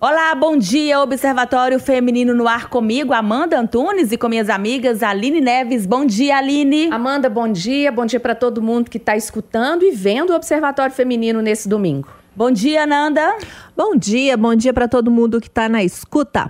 Olá, 0.00 0.32
bom 0.32 0.56
dia, 0.56 1.00
Observatório 1.00 1.80
Feminino 1.80 2.32
no 2.32 2.46
ar 2.46 2.68
comigo, 2.68 3.12
Amanda 3.12 3.58
Antunes, 3.58 4.12
e 4.12 4.16
com 4.16 4.28
minhas 4.28 4.48
amigas 4.48 5.02
Aline 5.02 5.40
Neves. 5.40 5.86
Bom 5.86 6.06
dia, 6.06 6.36
Aline. 6.36 6.88
Amanda, 6.92 7.28
bom 7.28 7.50
dia. 7.50 7.90
Bom 7.90 8.06
dia 8.06 8.20
para 8.20 8.36
todo 8.36 8.62
mundo 8.62 8.88
que 8.88 8.98
está 8.98 9.16
escutando 9.16 9.82
e 9.82 9.90
vendo 9.90 10.30
o 10.30 10.36
Observatório 10.36 10.94
Feminino 10.94 11.42
nesse 11.42 11.68
domingo. 11.68 12.08
Bom 12.32 12.52
dia, 12.52 12.86
Nanda. 12.86 13.38
Bom 13.76 13.96
dia, 13.96 14.36
bom 14.36 14.54
dia 14.54 14.72
para 14.72 14.86
todo 14.86 15.10
mundo 15.10 15.40
que 15.40 15.48
está 15.48 15.68
na 15.68 15.82
escuta. 15.82 16.48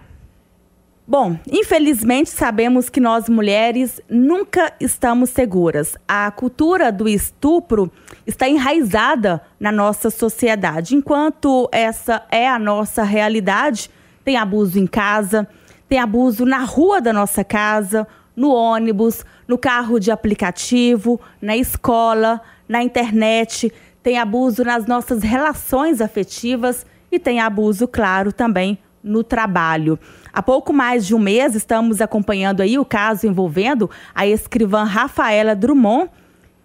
Bom, 1.07 1.39
infelizmente 1.51 2.29
sabemos 2.29 2.91
que 2.91 3.01
nós 3.01 3.31
mulheres 3.31 3.99
nunca 4.11 4.75
estamos 4.79 5.31
seguras. 5.31 5.97
A 6.07 6.31
cultura 6.31 6.93
do 6.93 7.09
estupro 7.09 7.91
está 8.29 8.47
enraizada 8.47 9.41
na 9.59 9.73
nossa 9.73 10.11
sociedade. 10.11 10.95
Enquanto 10.95 11.67
essa 11.73 12.23
é 12.31 12.47
a 12.47 12.59
nossa 12.59 13.03
realidade, 13.03 13.91
tem 14.23 14.37
abuso 14.37 14.79
em 14.79 14.87
casa, 14.87 15.49
tem 15.89 15.99
abuso 15.99 16.45
na 16.45 16.59
rua 16.59 17.01
da 17.01 17.11
nossa 17.11 17.43
casa, 17.43 18.07
no 18.37 18.51
ônibus, 18.51 19.25
no 19.49 19.57
carro 19.57 19.99
de 19.99 20.11
aplicativo, 20.11 21.19
na 21.41 21.57
escola, 21.57 22.43
na 22.69 22.83
internet, 22.83 23.73
tem 24.03 24.19
abuso 24.19 24.63
nas 24.63 24.85
nossas 24.85 25.23
relações 25.23 26.03
afetivas 26.03 26.85
e 27.11 27.19
tem 27.19 27.41
abuso, 27.41 27.89
claro, 27.89 28.31
também 28.31 28.79
no 29.03 29.25
trabalho. 29.25 29.99
Há 30.31 30.43
pouco 30.43 30.71
mais 30.71 31.07
de 31.07 31.15
um 31.15 31.19
mês 31.19 31.55
estamos 31.55 32.03
acompanhando 32.03 32.61
aí 32.61 32.79
o 32.79 32.85
caso 32.85 33.27
envolvendo 33.27 33.89
a 34.15 34.27
escrivã 34.27 34.85
Rafaela 34.85 35.57
Drummond, 35.57 36.11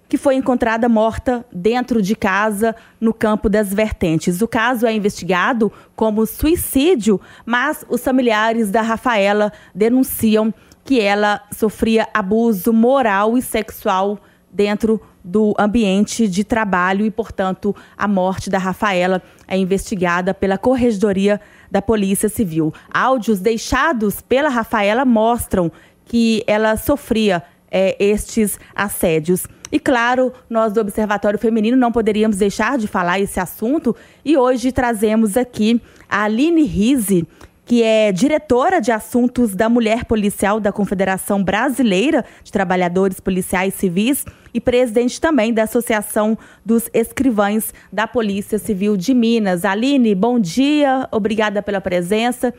que 0.07 0.17
foi 0.17 0.35
encontrada 0.35 0.87
morta 0.87 1.45
dentro 1.51 2.01
de 2.01 2.15
casa 2.15 2.75
no 2.99 3.13
campo 3.13 3.49
das 3.49 3.73
Vertentes. 3.73 4.41
O 4.41 4.47
caso 4.47 4.85
é 4.85 4.93
investigado 4.93 5.71
como 5.95 6.25
suicídio, 6.25 7.19
mas 7.45 7.85
os 7.89 8.03
familiares 8.03 8.69
da 8.69 8.81
Rafaela 8.81 9.51
denunciam 9.73 10.53
que 10.83 10.99
ela 10.99 11.41
sofria 11.51 12.07
abuso 12.13 12.73
moral 12.73 13.37
e 13.37 13.41
sexual 13.41 14.19
dentro 14.51 15.01
do 15.23 15.55
ambiente 15.57 16.27
de 16.27 16.43
trabalho 16.43 17.05
e, 17.05 17.11
portanto, 17.11 17.73
a 17.97 18.07
morte 18.07 18.49
da 18.49 18.57
Rafaela 18.57 19.21
é 19.47 19.57
investigada 19.57 20.33
pela 20.33 20.57
Corregedoria 20.57 21.39
da 21.71 21.81
Polícia 21.81 22.27
Civil. 22.27 22.73
Áudios 22.93 23.39
deixados 23.39 24.21
pela 24.21 24.49
Rafaela 24.49 25.05
mostram 25.05 25.71
que 26.05 26.43
ela 26.45 26.75
sofria 26.75 27.41
é, 27.71 27.95
estes 27.99 28.59
assédios. 28.75 29.47
E 29.73 29.79
claro, 29.79 30.31
nós 30.47 30.71
do 30.71 30.81
Observatório 30.81 31.39
Feminino 31.39 31.75
não 31.75 31.91
poderíamos 31.91 32.37
deixar 32.37 32.77
de 32.77 32.87
falar 32.87 33.19
esse 33.19 33.39
assunto 33.39 33.95
e 34.23 34.37
hoje 34.37 34.71
trazemos 34.71 35.35
aqui 35.35 35.81
a 36.07 36.25
Aline 36.25 36.61
Rise, 36.61 37.27
que 37.65 37.81
é 37.81 38.11
diretora 38.11 38.79
de 38.79 38.91
assuntos 38.91 39.55
da 39.55 39.67
mulher 39.67 40.05
policial 40.05 40.59
da 40.59 40.71
Confederação 40.71 41.43
Brasileira 41.43 42.23
de 42.43 42.51
Trabalhadores 42.51 43.19
Policiais 43.19 43.73
Civis 43.73 44.23
e 44.53 44.61
presidente 44.61 45.19
também 45.19 45.51
da 45.51 45.63
Associação 45.63 46.37
dos 46.63 46.87
Escrivães 46.93 47.73
da 47.91 48.05
Polícia 48.05 48.59
Civil 48.59 48.95
de 48.95 49.11
Minas. 49.11 49.65
Aline, 49.65 50.13
bom 50.13 50.39
dia, 50.39 51.07
obrigada 51.11 51.63
pela 51.63 51.81
presença. 51.81 52.53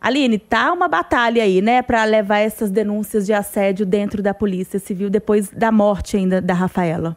Aline, 0.00 0.38
tá 0.38 0.72
uma 0.72 0.88
batalha 0.88 1.42
aí, 1.42 1.60
né, 1.60 1.82
para 1.82 2.02
levar 2.04 2.38
essas 2.38 2.70
denúncias 2.70 3.26
de 3.26 3.34
assédio 3.34 3.84
dentro 3.84 4.22
da 4.22 4.32
Polícia 4.32 4.78
Civil 4.78 5.10
depois 5.10 5.50
da 5.50 5.70
morte 5.70 6.16
ainda 6.16 6.40
da 6.40 6.54
Rafaela. 6.54 7.14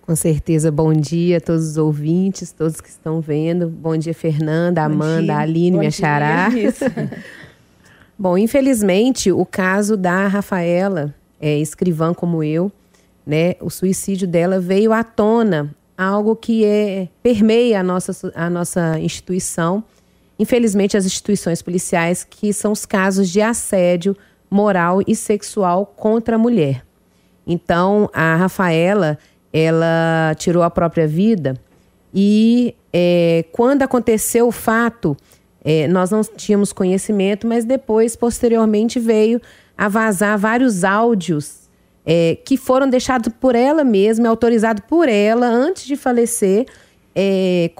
Com 0.00 0.16
certeza, 0.16 0.72
bom 0.72 0.92
dia 0.92 1.36
a 1.36 1.40
todos 1.40 1.68
os 1.68 1.76
ouvintes, 1.76 2.50
todos 2.50 2.80
que 2.80 2.88
estão 2.88 3.20
vendo. 3.20 3.68
Bom 3.68 3.96
dia, 3.96 4.14
Fernanda, 4.14 4.88
bom 4.88 4.94
Amanda, 4.94 5.22
dia. 5.22 5.38
Aline, 5.38 5.70
bom 5.72 5.78
minha 5.78 5.90
xará. 5.90 6.48
bom, 8.18 8.38
infelizmente, 8.38 9.30
o 9.30 9.44
caso 9.44 9.96
da 9.96 10.26
Rafaela, 10.26 11.14
é, 11.38 11.58
escrivã 11.58 12.14
como 12.14 12.42
eu, 12.42 12.72
né, 13.24 13.54
o 13.60 13.70
suicídio 13.70 14.26
dela 14.26 14.58
veio 14.58 14.92
à 14.92 15.04
tona, 15.04 15.74
algo 15.96 16.34
que 16.34 16.64
é, 16.64 17.08
permeia 17.22 17.80
a 17.80 17.82
nossa, 17.82 18.32
a 18.34 18.48
nossa 18.48 18.98
instituição. 18.98 19.84
Infelizmente, 20.38 20.96
as 20.96 21.06
instituições 21.06 21.62
policiais, 21.62 22.24
que 22.24 22.52
são 22.52 22.72
os 22.72 22.84
casos 22.84 23.28
de 23.28 23.40
assédio 23.40 24.16
moral 24.50 25.00
e 25.06 25.14
sexual 25.14 25.86
contra 25.86 26.36
a 26.36 26.38
mulher. 26.38 26.84
Então, 27.46 28.08
a 28.12 28.36
Rafaela 28.36 29.18
ela 29.52 30.34
tirou 30.38 30.62
a 30.62 30.70
própria 30.70 31.06
vida 31.06 31.60
e 32.14 32.74
é, 32.92 33.44
quando 33.52 33.82
aconteceu 33.82 34.46
o 34.48 34.52
fato, 34.52 35.16
é, 35.64 35.88
nós 35.88 36.10
não 36.10 36.22
tínhamos 36.22 36.72
conhecimento, 36.72 37.46
mas 37.46 37.64
depois, 37.64 38.14
posteriormente, 38.16 38.98
veio 38.98 39.40
a 39.76 39.88
vazar 39.88 40.38
vários 40.38 40.84
áudios 40.84 41.62
é, 42.04 42.36
que 42.44 42.56
foram 42.56 42.88
deixados 42.88 43.32
por 43.40 43.54
ela 43.54 43.84
mesma, 43.84 44.28
autorizados 44.28 44.82
por 44.88 45.08
ela 45.08 45.46
antes 45.46 45.84
de 45.84 45.96
falecer, 45.96 46.66
é, 47.14 47.70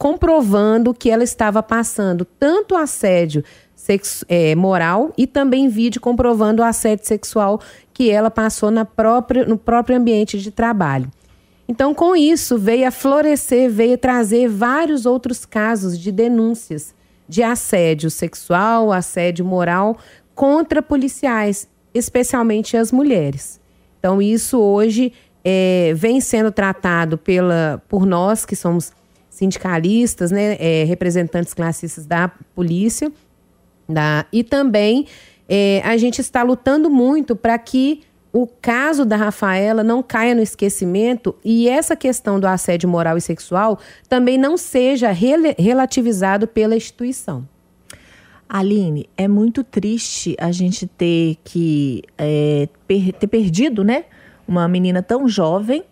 comprovando 0.00 0.94
que 0.94 1.10
ela 1.10 1.22
estava 1.22 1.62
passando 1.62 2.24
tanto 2.24 2.74
assédio 2.74 3.44
é, 4.30 4.54
moral 4.54 5.12
e 5.14 5.26
também 5.26 5.68
vídeo 5.68 6.00
comprovando 6.00 6.62
o 6.62 6.64
assédio 6.64 7.06
sexual 7.06 7.60
que 7.92 8.10
ela 8.10 8.30
passou 8.30 8.70
na 8.70 8.86
própria, 8.86 9.44
no 9.44 9.58
próprio 9.58 9.98
ambiente 9.98 10.38
de 10.38 10.50
trabalho. 10.50 11.10
Então, 11.68 11.92
com 11.92 12.16
isso, 12.16 12.56
veio 12.56 12.88
a 12.88 12.90
florescer, 12.90 13.70
veio 13.70 13.98
trazer 13.98 14.48
vários 14.48 15.04
outros 15.04 15.44
casos 15.44 15.98
de 15.98 16.10
denúncias 16.10 16.94
de 17.28 17.42
assédio 17.42 18.10
sexual, 18.10 18.90
assédio 18.90 19.44
moral 19.44 19.98
contra 20.34 20.80
policiais, 20.80 21.68
especialmente 21.92 22.74
as 22.74 22.90
mulheres. 22.90 23.60
Então, 23.98 24.22
isso 24.22 24.58
hoje 24.58 25.12
é, 25.44 25.92
vem 25.94 26.22
sendo 26.22 26.50
tratado 26.50 27.18
pela, 27.18 27.82
por 27.86 28.06
nós, 28.06 28.46
que 28.46 28.56
somos 28.56 28.92
sindicalistas, 29.40 30.30
né, 30.30 30.56
é, 30.60 30.84
representantes 30.84 31.54
classistas 31.54 32.04
da 32.04 32.28
polícia, 32.54 33.10
da, 33.88 34.26
e 34.30 34.44
também 34.44 35.06
é, 35.48 35.80
a 35.82 35.96
gente 35.96 36.20
está 36.20 36.42
lutando 36.42 36.90
muito 36.90 37.34
para 37.34 37.58
que 37.58 38.02
o 38.32 38.46
caso 38.46 39.06
da 39.06 39.16
Rafaela 39.16 39.82
não 39.82 40.02
caia 40.02 40.34
no 40.34 40.42
esquecimento 40.42 41.34
e 41.42 41.68
essa 41.70 41.96
questão 41.96 42.38
do 42.38 42.46
assédio 42.46 42.86
moral 42.86 43.16
e 43.16 43.20
sexual 43.20 43.78
também 44.10 44.36
não 44.36 44.58
seja 44.58 45.10
rel 45.10 45.40
relativizado 45.58 46.46
pela 46.46 46.76
instituição. 46.76 47.48
Aline, 48.46 49.08
é 49.16 49.26
muito 49.26 49.64
triste 49.64 50.36
a 50.38 50.52
gente 50.52 50.86
ter 50.86 51.38
que 51.42 52.02
é, 52.18 52.68
per 52.86 53.12
ter 53.14 53.26
perdido, 53.26 53.82
né, 53.82 54.04
uma 54.46 54.68
menina 54.68 55.02
tão 55.02 55.26
jovem 55.26 55.82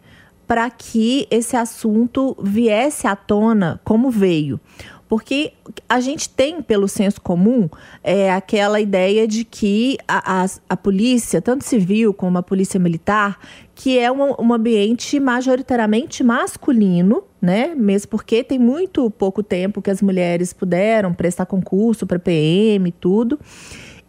para 0.48 0.70
que 0.70 1.28
esse 1.30 1.54
assunto 1.56 2.34
viesse 2.42 3.06
à 3.06 3.14
tona 3.14 3.78
como 3.84 4.10
veio. 4.10 4.58
Porque 5.06 5.52
a 5.88 6.00
gente 6.00 6.28
tem, 6.28 6.60
pelo 6.60 6.86
senso 6.86 7.20
comum, 7.20 7.68
é, 8.02 8.30
aquela 8.30 8.78
ideia 8.78 9.26
de 9.26 9.42
que 9.42 9.96
a, 10.06 10.42
a, 10.42 10.46
a, 10.68 10.76
polícia, 10.76 11.40
tanto 11.40 11.64
civil 11.64 12.12
como 12.12 12.36
a 12.36 12.42
polícia 12.42 12.78
militar, 12.78 13.38
que 13.74 13.98
é 13.98 14.12
um, 14.12 14.34
um 14.38 14.52
ambiente 14.52 15.18
majoritariamente 15.18 16.22
masculino, 16.22 17.24
né? 17.40 17.74
Mesmo 17.74 18.08
porque 18.10 18.44
tem 18.44 18.58
muito 18.58 19.10
pouco 19.10 19.42
tempo 19.42 19.80
que 19.80 19.90
as 19.90 20.02
mulheres 20.02 20.52
puderam 20.52 21.14
prestar 21.14 21.46
concurso 21.46 22.06
para 22.06 22.18
PM 22.18 22.88
e 22.88 22.92
tudo. 22.92 23.38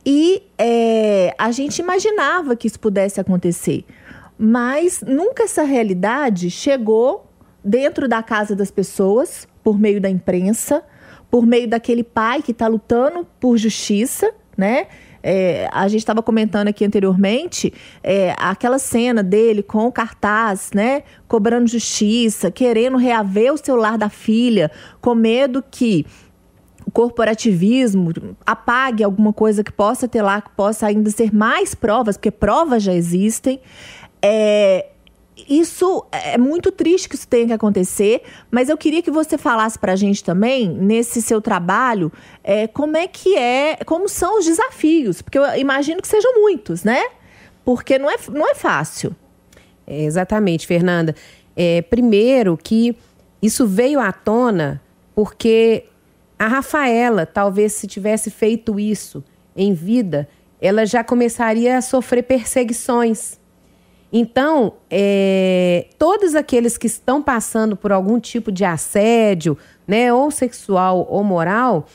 E 0.06 0.44
é, 0.58 1.34
a 1.38 1.52
gente 1.52 1.80
imaginava 1.80 2.56
que 2.56 2.68
isso 2.68 2.80
pudesse 2.80 3.22
acontecer. 3.22 3.86
Mas 4.42 5.04
nunca 5.06 5.44
essa 5.44 5.64
realidade 5.64 6.50
chegou 6.50 7.30
dentro 7.62 8.08
da 8.08 8.24
casa 8.24 8.56
das 8.56 8.72
pessoas, 8.72 9.46
por 9.62 9.78
meio 9.78 10.00
da 10.00 10.10
imprensa, 10.10 10.82
por 11.30 11.46
meio 11.46 11.68
daquele 11.68 12.06
pai 12.06 12.42
que 12.42 12.52
está 12.52 12.66
lutando 12.66 13.28
por 13.38 13.58
justiça, 13.58 14.32
né? 14.58 14.88
É, 15.22 15.68
a 15.74 15.86
gente 15.90 16.00
estava 16.00 16.24
comentando 16.24 16.70
aqui 16.70 16.86
anteriormente 16.86 17.74
é, 18.02 18.34
aquela 18.38 18.80
cena 18.80 19.22
dele 19.22 19.62
com 19.62 19.86
o 19.86 19.92
cartaz, 19.92 20.72
né? 20.74 21.04
Cobrando 21.28 21.68
justiça, 21.68 22.50
querendo 22.50 22.96
reaver 22.96 23.54
o 23.54 23.58
celular 23.58 23.98
da 23.98 24.08
filha, 24.08 24.72
com 25.02 25.14
medo 25.14 25.62
que 25.70 26.06
o 26.86 26.92
corporativismo 26.92 28.12
apague 28.46 29.04
alguma 29.04 29.32
coisa 29.32 29.64
que 29.64 29.72
possa 29.72 30.08
ter 30.08 30.24
lá, 30.24 30.42
que 30.42 30.50
possa 30.52 30.88
ainda 30.88 31.10
ser 31.12 31.32
mais 31.32 31.76
provas, 31.76 32.18
porque 32.18 32.32
provas 32.32 32.82
já 32.82 32.94
existem. 32.94 33.60
É, 34.22 34.88
isso 35.48 36.06
é 36.12 36.38
muito 36.38 36.72
triste 36.72 37.08
que 37.08 37.16
isso 37.16 37.28
tenha 37.28 37.48
que 37.48 37.54
acontecer, 37.54 38.24
mas 38.52 38.70
eu 38.70 38.78
queria 38.78 39.02
que 39.02 39.12
você 39.12 39.38
falasse 39.38 39.78
para 39.80 39.94
a 39.94 39.96
gente 39.96 40.24
também, 40.24 40.70
nesse 40.70 41.22
seu 41.22 41.42
trabalho, 41.42 42.12
é, 42.44 42.68
como 42.68 42.98
é 42.98 43.08
que 43.08 43.38
é, 43.38 43.78
como 43.86 44.10
são 44.10 44.40
os 44.40 44.46
desafios, 44.46 45.22
porque 45.22 45.38
eu 45.38 45.46
imagino 45.58 46.02
que 46.02 46.08
sejam 46.08 46.42
muitos, 46.42 46.84
né? 46.84 47.04
Porque 47.64 47.98
não 47.98 48.10
é, 48.10 48.18
não 48.32 48.50
é 48.50 48.56
fácil. 48.56 49.16
É, 49.88 50.04
exatamente, 50.04 50.68
Fernanda. 50.68 51.16
É, 51.56 51.82
primeiro 51.82 52.58
que 52.58 52.96
isso 53.42 53.66
veio 53.66 54.00
à 54.00 54.12
tona 54.12 54.82
porque 55.16 55.86
a 56.38 56.48
Rafaela, 56.48 57.26
talvez 57.26 57.74
se 57.74 57.88
tivesse 57.88 58.32
feito 58.32 58.80
isso 58.80 59.24
em 59.56 59.74
vida, 59.74 60.30
ela 60.62 60.86
já 60.86 61.04
começaria 61.04 61.78
a 61.78 61.82
sofrer 61.82 62.24
perseguições. 62.24 63.39
Então, 64.12 64.74
é, 64.90 65.88
todos 65.98 66.34
aqueles 66.34 66.78
que 66.78 66.88
estão 66.88 67.22
passando 67.22 67.76
por 67.76 67.92
algum 67.92 68.20
tipo 68.20 68.52
de 68.52 68.66
assédio, 68.66 69.58
né, 69.88 70.12
ou 70.12 70.32
sexual 70.32 71.08
ou 71.10 71.24
moral, 71.24 71.86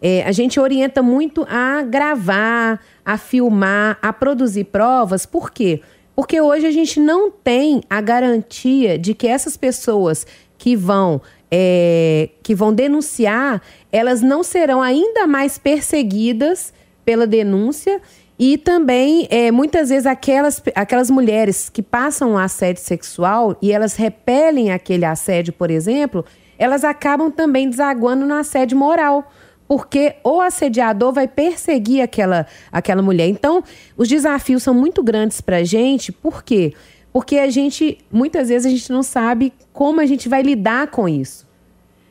é, 0.00 0.22
a 0.24 0.32
gente 0.32 0.60
orienta 0.60 1.02
muito 1.02 1.46
a 1.48 1.82
gravar, 1.82 2.80
a 3.04 3.16
filmar, 3.16 3.98
a 4.02 4.12
produzir 4.12 4.64
provas. 4.64 5.24
Por 5.24 5.50
quê? 5.50 5.80
Porque 6.14 6.40
hoje 6.40 6.66
a 6.66 6.70
gente 6.70 7.00
não 7.00 7.30
tem 7.30 7.82
a 7.88 8.00
garantia 8.00 8.98
de 8.98 9.14
que 9.14 9.26
essas 9.26 9.56
pessoas 9.56 10.26
que 10.58 10.76
vão 10.76 11.20
é, 11.50 12.30
que 12.42 12.54
vão 12.54 12.72
denunciar, 12.72 13.60
elas 13.90 14.22
não 14.22 14.42
serão 14.42 14.80
ainda 14.80 15.26
mais 15.26 15.58
perseguidas 15.58 16.72
pela 17.04 17.26
denúncia 17.26 18.00
e 18.44 18.58
também, 18.58 19.28
é, 19.30 19.52
muitas 19.52 19.90
vezes, 19.90 20.04
aquelas, 20.04 20.60
aquelas 20.74 21.08
mulheres 21.08 21.68
que 21.68 21.80
passam 21.80 22.32
um 22.32 22.36
assédio 22.36 22.82
sexual 22.82 23.56
e 23.62 23.70
elas 23.70 23.94
repelem 23.94 24.72
aquele 24.72 25.04
assédio, 25.04 25.52
por 25.52 25.70
exemplo, 25.70 26.24
elas 26.58 26.82
acabam 26.82 27.30
também 27.30 27.70
desaguando 27.70 28.26
no 28.26 28.34
assédio 28.34 28.76
moral. 28.76 29.30
Porque 29.68 30.16
o 30.24 30.40
assediador 30.40 31.12
vai 31.12 31.28
perseguir 31.28 32.02
aquela, 32.02 32.44
aquela 32.72 33.00
mulher. 33.00 33.28
Então, 33.28 33.62
os 33.96 34.08
desafios 34.08 34.64
são 34.64 34.74
muito 34.74 35.04
grandes 35.04 35.40
para 35.40 35.58
a 35.58 35.64
gente, 35.64 36.10
por 36.10 36.42
quê? 36.42 36.74
Porque 37.12 37.38
a 37.38 37.48
gente, 37.48 37.98
muitas 38.10 38.48
vezes, 38.48 38.66
a 38.66 38.70
gente 38.70 38.90
não 38.90 39.04
sabe 39.04 39.52
como 39.72 40.00
a 40.00 40.04
gente 40.04 40.28
vai 40.28 40.42
lidar 40.42 40.88
com 40.88 41.08
isso. 41.08 41.46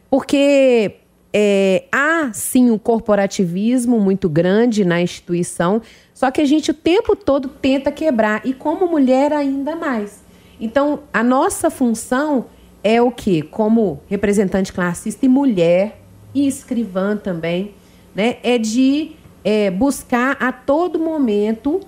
Porque 0.10 1.01
é, 1.34 1.86
há 1.92 2.32
sim 2.34 2.70
um 2.70 2.78
corporativismo 2.78 4.00
muito 4.00 4.30
grande 4.30 4.84
na 4.84 5.02
instituição, 5.02 5.82
só 6.14 6.30
que 6.30 6.42
a 6.42 6.46
gente 6.46 6.72
o 6.72 6.74
tempo 6.74 7.16
todo 7.16 7.48
tenta 7.48 7.92
quebrar, 7.92 8.42
e 8.46 8.54
como 8.54 8.88
mulher 8.88 9.34
ainda 9.34 9.76
mais. 9.76 10.24
Então, 10.60 11.00
a 11.12 11.24
nossa 11.24 11.70
função 11.70 12.46
é 12.84 13.02
o 13.02 13.12
que? 13.12 13.42
Como 13.42 14.02
representante 14.08 14.72
classista 14.72 15.26
e 15.26 15.30
mulher, 15.30 16.02
e 16.34 16.48
escrivã 16.48 17.18
também, 17.18 17.74
né? 18.16 18.38
É 18.44 18.58
de 18.58 19.12
é, 19.44 19.70
buscar 19.72 20.38
a 20.40 20.52
todo 20.52 21.00
momento 21.00 21.82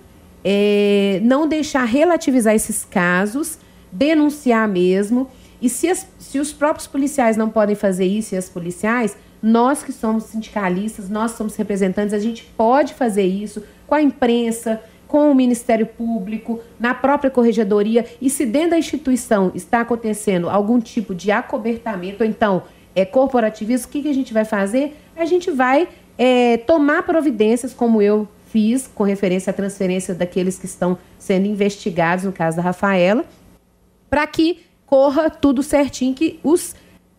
é, 0.44 1.22
não 1.24 1.48
deixar 1.48 1.86
relativizar 1.86 2.54
esses 2.54 2.84
casos, 2.84 3.58
denunciar 3.92 4.68
mesmo. 4.68 5.30
E 5.62 5.70
se, 5.70 5.88
as, 5.88 6.06
se 6.20 6.40
os 6.40 6.52
próprios 6.52 6.88
policiais 6.88 7.38
não 7.38 7.50
podem 7.50 7.76
fazer 7.76 8.06
isso 8.06 8.36
e 8.36 8.38
as 8.38 8.50
policiais, 8.50 9.16
nós 9.44 9.84
que 9.84 9.92
somos 9.92 10.24
sindicalistas, 10.24 11.10
nós 11.10 11.32
somos 11.32 11.58
representantes, 11.58 12.14
a 12.14 12.20
gente 12.20 12.46
pode 12.56 12.94
fazer 12.94 13.26
isso 13.26 13.62
com 13.86 13.94
a 13.94 14.02
imprensa, 14.02 14.82
com 15.06 15.30
o 15.30 15.36
Ministério 15.36 15.86
Público, 15.86 16.62
na 16.80 16.94
própria 16.94 17.30
corregedoria. 17.30 18.06
E 18.22 18.30
se 18.30 18.46
dentro 18.46 18.72
da 18.72 18.78
instituição 18.78 19.52
está 19.54 19.82
acontecendo 19.82 20.50
algum 20.50 20.80
tipo 20.80 21.14
de 21.14 21.30
acobertamento, 21.30 22.24
ou 22.24 22.30
então 22.30 22.64
é 22.96 23.04
corporativismo, 23.04 23.88
o 23.88 23.90
que, 23.92 24.04
que 24.04 24.10
a 24.10 24.14
gente 24.14 24.34
vai 24.34 24.46
fazer? 24.46 24.96
A 25.14 25.26
gente 25.26 25.52
vai 25.52 25.90
é, 26.18 26.58
tomar 26.58 27.04
providências, 27.04 27.74
como 27.74 28.02
eu 28.02 28.26
fiz 28.46 28.90
com 28.96 29.04
referência 29.04 29.52
à 29.52 29.54
transferência 29.54 30.16
daqueles 30.16 30.58
que 30.58 30.66
estão 30.66 30.98
sendo 31.20 31.48
investigados, 31.48 32.24
no 32.24 32.32
caso 32.32 32.56
da 32.56 32.64
Rafaela, 32.64 33.26
para 34.10 34.26
que 34.26 34.62
corra 34.86 35.30
tudo 35.30 35.62
certinho, 35.62 36.14
que 36.14 36.40
os 36.44 36.76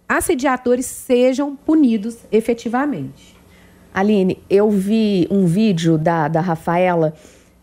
assediadores 0.08 0.86
sejam 0.86 1.56
punidos 1.56 2.18
efetivamente. 2.30 3.34
Aline, 3.92 4.42
eu 4.50 4.70
vi 4.70 5.26
um 5.30 5.46
vídeo 5.46 5.96
da, 5.96 6.28
da 6.28 6.40
Rafaela 6.40 7.14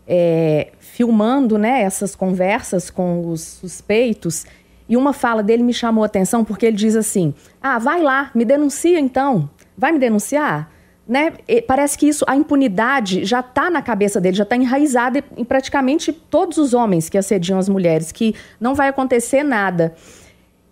é, 0.06 0.72
filmando 0.78 1.58
né, 1.58 1.82
essas 1.82 2.14
conversas 2.14 2.90
com 2.90 3.28
os 3.28 3.40
suspeitos 3.42 4.46
e 4.88 4.96
uma 4.96 5.12
fala 5.12 5.42
dele 5.42 5.62
me 5.62 5.74
chamou 5.74 6.02
a 6.02 6.06
atenção 6.06 6.44
porque 6.44 6.66
ele 6.66 6.76
diz 6.76 6.96
assim: 6.96 7.34
Ah, 7.60 7.78
vai 7.78 8.02
lá, 8.02 8.30
me 8.34 8.44
denuncia 8.44 8.98
então. 8.98 9.48
Vai 9.76 9.92
me 9.92 9.98
denunciar? 9.98 10.72
né, 11.06 11.32
parece 11.66 11.98
que 11.98 12.06
isso, 12.06 12.24
a 12.28 12.36
impunidade 12.36 13.24
já 13.24 13.40
está 13.40 13.68
na 13.68 13.82
cabeça 13.82 14.20
dele, 14.20 14.36
já 14.36 14.44
está 14.44 14.56
enraizada 14.56 15.22
em 15.36 15.44
praticamente 15.44 16.12
todos 16.12 16.58
os 16.58 16.74
homens 16.74 17.08
que 17.08 17.18
assediam 17.18 17.58
as 17.58 17.68
mulheres, 17.68 18.12
que 18.12 18.34
não 18.60 18.74
vai 18.74 18.88
acontecer 18.88 19.42
nada. 19.42 19.94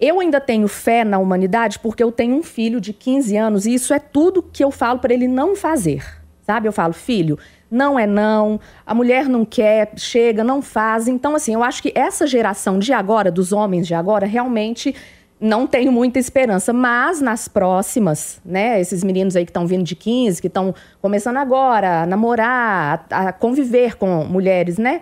Eu 0.00 0.18
ainda 0.18 0.40
tenho 0.40 0.66
fé 0.66 1.04
na 1.04 1.18
humanidade 1.18 1.78
porque 1.78 2.02
eu 2.02 2.10
tenho 2.10 2.34
um 2.34 2.42
filho 2.42 2.80
de 2.80 2.92
15 2.92 3.36
anos 3.36 3.66
e 3.66 3.74
isso 3.74 3.92
é 3.92 3.98
tudo 3.98 4.42
que 4.42 4.64
eu 4.64 4.70
falo 4.70 4.98
para 4.98 5.12
ele 5.12 5.28
não 5.28 5.54
fazer. 5.54 6.02
Sabe? 6.42 6.66
Eu 6.66 6.72
falo, 6.72 6.94
filho, 6.94 7.38
não 7.70 7.98
é 7.98 8.06
não, 8.06 8.58
a 8.84 8.94
mulher 8.94 9.28
não 9.28 9.44
quer, 9.44 9.92
chega, 9.96 10.42
não 10.42 10.62
faz. 10.62 11.06
Então, 11.06 11.36
assim, 11.36 11.54
eu 11.54 11.62
acho 11.62 11.82
que 11.82 11.92
essa 11.94 12.26
geração 12.26 12.78
de 12.78 12.92
agora, 12.92 13.30
dos 13.30 13.52
homens 13.52 13.86
de 13.86 13.94
agora, 13.94 14.26
realmente 14.26 14.94
não 15.40 15.66
tenho 15.66 15.90
muita 15.90 16.18
esperança, 16.18 16.72
mas 16.72 17.20
nas 17.20 17.48
próximas, 17.48 18.40
né, 18.44 18.78
esses 18.80 19.02
meninos 19.02 19.36
aí 19.36 19.44
que 19.44 19.50
estão 19.50 19.66
vindo 19.66 19.84
de 19.84 19.96
15, 19.96 20.40
que 20.40 20.48
estão 20.48 20.74
começando 21.00 21.38
agora 21.38 22.02
a 22.02 22.06
namorar, 22.06 23.06
a, 23.10 23.28
a, 23.28 23.32
conviver 23.32 23.96
com 23.96 24.24
mulheres, 24.24 24.76
né? 24.76 25.00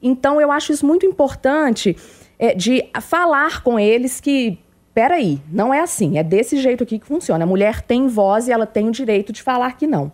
Então 0.00 0.40
eu 0.40 0.52
acho 0.52 0.72
isso 0.72 0.86
muito 0.86 1.04
importante 1.04 1.96
é, 2.42 2.56
de 2.56 2.84
falar 3.00 3.62
com 3.62 3.78
eles 3.78 4.20
que, 4.20 4.58
peraí, 4.92 5.40
não 5.48 5.72
é 5.72 5.78
assim, 5.78 6.18
é 6.18 6.24
desse 6.24 6.56
jeito 6.56 6.82
aqui 6.82 6.98
que 6.98 7.06
funciona. 7.06 7.44
A 7.44 7.46
mulher 7.46 7.82
tem 7.82 8.08
voz 8.08 8.48
e 8.48 8.52
ela 8.52 8.66
tem 8.66 8.88
o 8.88 8.90
direito 8.90 9.32
de 9.32 9.40
falar 9.40 9.76
que 9.76 9.86
não. 9.86 10.10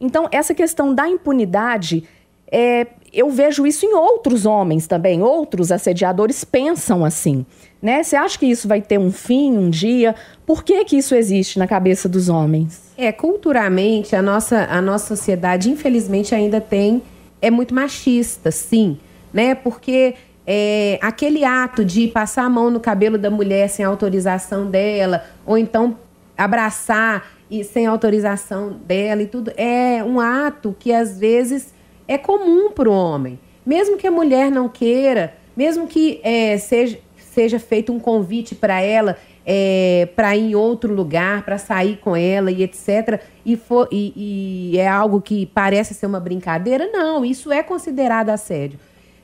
Então 0.00 0.28
essa 0.32 0.52
questão 0.52 0.92
da 0.92 1.08
impunidade 1.08 2.02
é, 2.50 2.88
eu 3.12 3.30
vejo 3.30 3.64
isso 3.64 3.86
em 3.86 3.94
outros 3.94 4.46
homens 4.46 4.88
também. 4.88 5.22
Outros 5.22 5.70
assediadores 5.70 6.42
pensam 6.42 7.04
assim. 7.04 7.46
Né? 7.80 8.02
Você 8.02 8.16
acha 8.16 8.36
que 8.36 8.46
isso 8.46 8.66
vai 8.66 8.82
ter 8.82 8.98
um 8.98 9.12
fim 9.12 9.56
um 9.56 9.70
dia? 9.70 10.16
Por 10.44 10.64
que, 10.64 10.84
que 10.84 10.96
isso 10.96 11.14
existe 11.14 11.56
na 11.56 11.68
cabeça 11.68 12.08
dos 12.08 12.28
homens? 12.28 12.82
É, 12.98 13.12
culturalmente, 13.12 14.16
a 14.16 14.20
nossa, 14.20 14.64
a 14.64 14.82
nossa 14.82 15.14
sociedade, 15.14 15.70
infelizmente, 15.70 16.34
ainda 16.34 16.60
tem. 16.60 17.00
É 17.40 17.48
muito 17.48 17.72
machista, 17.72 18.50
sim. 18.50 18.98
Né? 19.32 19.54
Porque 19.54 20.16
é, 20.46 20.98
aquele 21.02 21.44
ato 21.44 21.84
de 21.84 22.08
passar 22.08 22.44
a 22.44 22.48
mão 22.48 22.70
no 22.70 22.80
cabelo 22.80 23.18
da 23.18 23.30
mulher 23.30 23.68
sem 23.68 23.84
autorização 23.84 24.70
dela, 24.70 25.24
ou 25.46 25.56
então 25.58 25.96
abraçar 26.36 27.30
e 27.50 27.64
sem 27.64 27.86
autorização 27.86 28.70
dela 28.84 29.22
e 29.22 29.26
tudo, 29.26 29.52
é 29.56 30.02
um 30.04 30.20
ato 30.20 30.74
que 30.78 30.92
às 30.92 31.18
vezes 31.18 31.74
é 32.06 32.16
comum 32.16 32.70
para 32.70 32.88
o 32.88 32.92
homem. 32.92 33.38
Mesmo 33.64 33.96
que 33.96 34.06
a 34.06 34.10
mulher 34.10 34.50
não 34.50 34.68
queira, 34.68 35.34
mesmo 35.56 35.86
que 35.86 36.20
é, 36.22 36.56
seja, 36.58 36.98
seja 37.16 37.58
feito 37.58 37.92
um 37.92 38.00
convite 38.00 38.54
para 38.54 38.80
ela 38.80 39.16
é, 39.44 40.08
para 40.14 40.36
ir 40.36 40.50
em 40.50 40.54
outro 40.54 40.94
lugar, 40.94 41.44
para 41.44 41.58
sair 41.58 41.96
com 41.96 42.14
ela 42.16 42.50
e 42.50 42.62
etc. 42.62 43.20
E, 43.44 43.56
for, 43.56 43.88
e, 43.90 44.72
e 44.72 44.78
é 44.78 44.86
algo 44.88 45.20
que 45.20 45.46
parece 45.46 45.94
ser 45.94 46.06
uma 46.06 46.20
brincadeira, 46.20 46.88
não, 46.92 47.24
isso 47.24 47.50
é 47.52 47.62
considerado 47.62 48.30
assédio. 48.30 48.78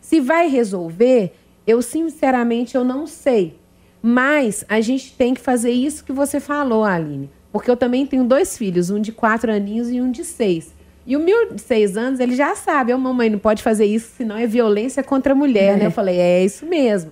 Se 0.06 0.20
vai 0.20 0.48
resolver, 0.48 1.32
eu 1.66 1.82
sinceramente 1.82 2.76
eu 2.76 2.84
não 2.84 3.08
sei. 3.08 3.58
Mas 4.00 4.64
a 4.68 4.80
gente 4.80 5.12
tem 5.16 5.34
que 5.34 5.40
fazer 5.40 5.72
isso 5.72 6.04
que 6.04 6.12
você 6.12 6.38
falou, 6.38 6.84
Aline. 6.84 7.28
Porque 7.50 7.68
eu 7.68 7.76
também 7.76 8.06
tenho 8.06 8.22
dois 8.22 8.56
filhos, 8.56 8.88
um 8.88 9.00
de 9.00 9.10
quatro 9.10 9.50
aninhos 9.50 9.90
e 9.90 10.00
um 10.00 10.08
de 10.08 10.24
seis. 10.24 10.72
E 11.04 11.16
o 11.16 11.18
meu 11.18 11.52
de 11.52 11.60
seis 11.60 11.96
anos, 11.96 12.20
ele 12.20 12.36
já 12.36 12.54
sabe, 12.54 12.94
oh, 12.94 12.98
mamãe, 12.98 13.28
não 13.28 13.40
pode 13.40 13.64
fazer 13.64 13.84
isso, 13.84 14.12
senão 14.16 14.36
é 14.36 14.46
violência 14.46 15.02
contra 15.02 15.32
a 15.32 15.34
mulher, 15.34 15.74
é. 15.74 15.76
né? 15.76 15.86
Eu 15.86 15.90
falei, 15.90 16.20
é 16.20 16.44
isso 16.44 16.64
mesmo. 16.66 17.10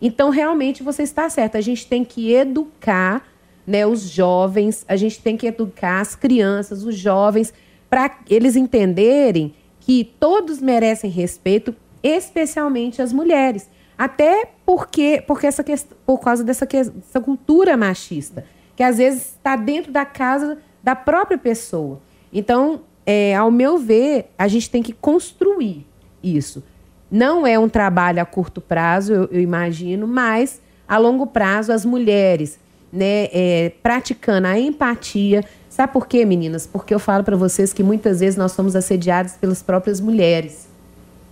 Então, 0.00 0.30
realmente, 0.30 0.84
você 0.84 1.02
está 1.02 1.28
certo. 1.28 1.56
A 1.56 1.60
gente 1.60 1.84
tem 1.88 2.04
que 2.04 2.32
educar 2.32 3.26
né, 3.66 3.84
os 3.84 4.02
jovens, 4.02 4.84
a 4.86 4.94
gente 4.94 5.20
tem 5.20 5.36
que 5.36 5.48
educar 5.48 6.00
as 6.00 6.14
crianças, 6.14 6.84
os 6.84 6.96
jovens, 6.96 7.52
para 7.90 8.20
eles 8.30 8.54
entenderem 8.54 9.52
que 9.80 10.04
todos 10.20 10.60
merecem 10.60 11.10
respeito, 11.10 11.74
especialmente 12.02 13.00
as 13.00 13.12
mulheres. 13.12 13.68
Até 13.96 14.50
porque, 14.64 15.22
porque 15.26 15.46
essa 15.46 15.64
por 16.04 16.20
causa 16.20 16.44
dessa, 16.44 16.66
dessa 16.66 17.20
cultura 17.20 17.76
machista, 17.76 18.44
que 18.74 18.82
às 18.82 18.98
vezes 18.98 19.30
está 19.30 19.56
dentro 19.56 19.90
da 19.90 20.04
casa 20.04 20.58
da 20.82 20.94
própria 20.94 21.38
pessoa. 21.38 22.00
Então, 22.32 22.82
é, 23.06 23.34
ao 23.34 23.50
meu 23.50 23.78
ver, 23.78 24.30
a 24.36 24.46
gente 24.48 24.70
tem 24.70 24.82
que 24.82 24.92
construir 24.92 25.86
isso. 26.22 26.62
Não 27.10 27.46
é 27.46 27.58
um 27.58 27.68
trabalho 27.68 28.20
a 28.20 28.24
curto 28.24 28.60
prazo, 28.60 29.12
eu, 29.12 29.28
eu 29.32 29.40
imagino, 29.40 30.06
mas 30.06 30.60
a 30.86 30.98
longo 30.98 31.26
prazo 31.26 31.72
as 31.72 31.84
mulheres, 31.84 32.58
né, 32.92 33.28
é, 33.32 33.72
praticando 33.82 34.46
a 34.46 34.58
empatia. 34.58 35.44
Sabe 35.68 35.92
por 35.92 36.06
quê, 36.06 36.24
meninas? 36.24 36.66
Porque 36.66 36.92
eu 36.92 36.98
falo 36.98 37.24
para 37.24 37.36
vocês 37.36 37.72
que 37.72 37.82
muitas 37.82 38.20
vezes 38.20 38.36
nós 38.36 38.52
somos 38.52 38.76
assediadas 38.76 39.32
pelas 39.36 39.62
próprias 39.62 40.00
mulheres. 40.00 40.68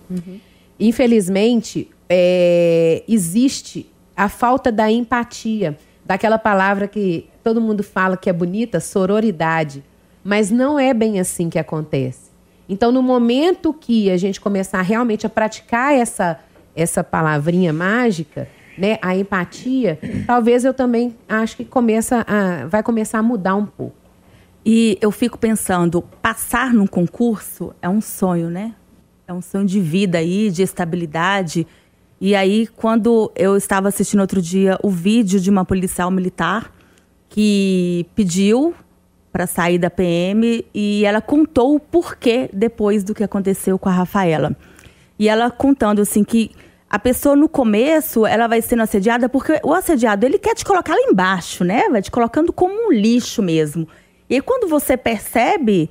Uhum. 0.09 0.39
Infelizmente, 0.79 1.89
é, 2.09 3.03
existe 3.07 3.91
a 4.15 4.29
falta 4.29 4.71
da 4.71 4.91
empatia, 4.91 5.77
daquela 6.05 6.37
palavra 6.37 6.87
que 6.87 7.27
todo 7.43 7.59
mundo 7.59 7.83
fala 7.83 8.15
que 8.17 8.29
é 8.29 8.33
bonita, 8.33 8.79
sororidade 8.79 9.83
Mas 10.23 10.49
não 10.49 10.79
é 10.79 10.93
bem 10.93 11.19
assim 11.19 11.49
que 11.49 11.59
acontece. 11.59 12.31
Então, 12.67 12.91
no 12.91 13.03
momento 13.03 13.71
que 13.73 14.09
a 14.09 14.17
gente 14.17 14.41
começar 14.41 14.81
realmente 14.81 15.25
a 15.25 15.29
praticar 15.29 15.93
essa, 15.93 16.39
essa 16.75 17.03
palavrinha 17.03 17.71
mágica, 17.71 18.47
né, 18.75 18.97
a 19.01 19.15
empatia, 19.15 19.99
talvez 20.25 20.65
eu 20.65 20.73
também 20.73 21.15
acho 21.29 21.57
que 21.57 21.63
começa 21.63 22.25
a, 22.27 22.65
vai 22.65 22.81
começar 22.81 23.19
a 23.19 23.23
mudar 23.23 23.55
um 23.55 23.65
pouco. 23.65 23.95
E 24.65 24.97
eu 24.99 25.11
fico 25.11 25.37
pensando, 25.37 26.01
passar 26.01 26.73
num 26.73 26.87
concurso 26.87 27.71
é 27.79 27.87
um 27.87 28.01
sonho, 28.01 28.49
né? 28.49 28.73
É 29.27 29.33
um 29.33 29.41
sonho 29.41 29.65
de 29.65 29.81
vida 29.81 30.19
aí, 30.19 30.51
de 30.51 30.61
estabilidade. 30.61 31.65
E 32.21 32.35
aí, 32.35 32.67
quando 32.67 33.31
eu 33.35 33.57
estava 33.57 33.87
assistindo 33.87 34.19
outro 34.19 34.39
dia 34.39 34.77
o 34.83 34.89
vídeo 34.89 35.39
de 35.39 35.49
uma 35.49 35.65
policial 35.65 36.11
militar 36.11 36.71
que 37.27 38.05
pediu 38.13 38.75
para 39.31 39.47
sair 39.47 39.79
da 39.79 39.89
PM 39.89 40.63
e 40.73 41.03
ela 41.03 41.21
contou 41.21 41.75
o 41.75 41.79
porquê 41.79 42.49
depois 42.53 43.03
do 43.03 43.15
que 43.15 43.23
aconteceu 43.23 43.79
com 43.79 43.89
a 43.89 43.91
Rafaela. 43.91 44.55
E 45.17 45.27
ela 45.27 45.49
contando 45.49 46.03
assim 46.03 46.23
que 46.23 46.51
a 46.87 46.99
pessoa 46.99 47.35
no 47.35 47.49
começo 47.49 48.27
ela 48.27 48.45
vai 48.45 48.61
sendo 48.61 48.83
assediada 48.83 49.27
porque 49.27 49.59
o 49.63 49.73
assediado 49.73 50.23
ele 50.23 50.37
quer 50.37 50.53
te 50.53 50.63
colocar 50.63 50.93
lá 50.93 51.01
embaixo, 51.01 51.63
né? 51.63 51.89
Vai 51.89 52.01
te 52.01 52.11
colocando 52.11 52.53
como 52.53 52.89
um 52.89 52.93
lixo 52.93 53.41
mesmo. 53.41 53.87
E 54.29 54.35
aí, 54.35 54.41
quando 54.41 54.69
você 54.69 54.95
percebe, 54.95 55.89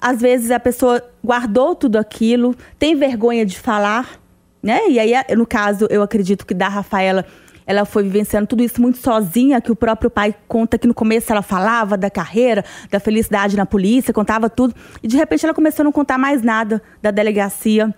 às 0.00 0.20
vezes 0.20 0.50
a 0.50 0.60
pessoa 0.60 1.02
guardou 1.24 1.74
tudo 1.74 1.96
aquilo, 1.96 2.54
tem 2.78 2.94
vergonha 2.94 3.44
de 3.44 3.58
falar, 3.58 4.20
né? 4.62 4.88
E 4.88 4.98
aí, 4.98 5.12
no 5.36 5.46
caso, 5.46 5.86
eu 5.90 6.02
acredito 6.02 6.46
que 6.46 6.54
da 6.54 6.68
Rafaela, 6.68 7.24
ela 7.66 7.84
foi 7.84 8.04
vivenciando 8.04 8.46
tudo 8.46 8.62
isso 8.62 8.80
muito 8.80 8.98
sozinha, 8.98 9.60
que 9.60 9.72
o 9.72 9.76
próprio 9.76 10.08
pai 10.08 10.34
conta 10.46 10.78
que 10.78 10.86
no 10.86 10.94
começo 10.94 11.32
ela 11.32 11.42
falava 11.42 11.96
da 11.96 12.08
carreira, 12.08 12.64
da 12.90 13.00
felicidade 13.00 13.56
na 13.56 13.66
polícia, 13.66 14.14
contava 14.14 14.48
tudo. 14.48 14.74
E 15.02 15.08
de 15.08 15.16
repente 15.16 15.44
ela 15.44 15.54
começou 15.54 15.82
a 15.82 15.84
não 15.84 15.92
contar 15.92 16.16
mais 16.16 16.42
nada 16.42 16.80
da 17.02 17.10
delegacia, 17.10 17.92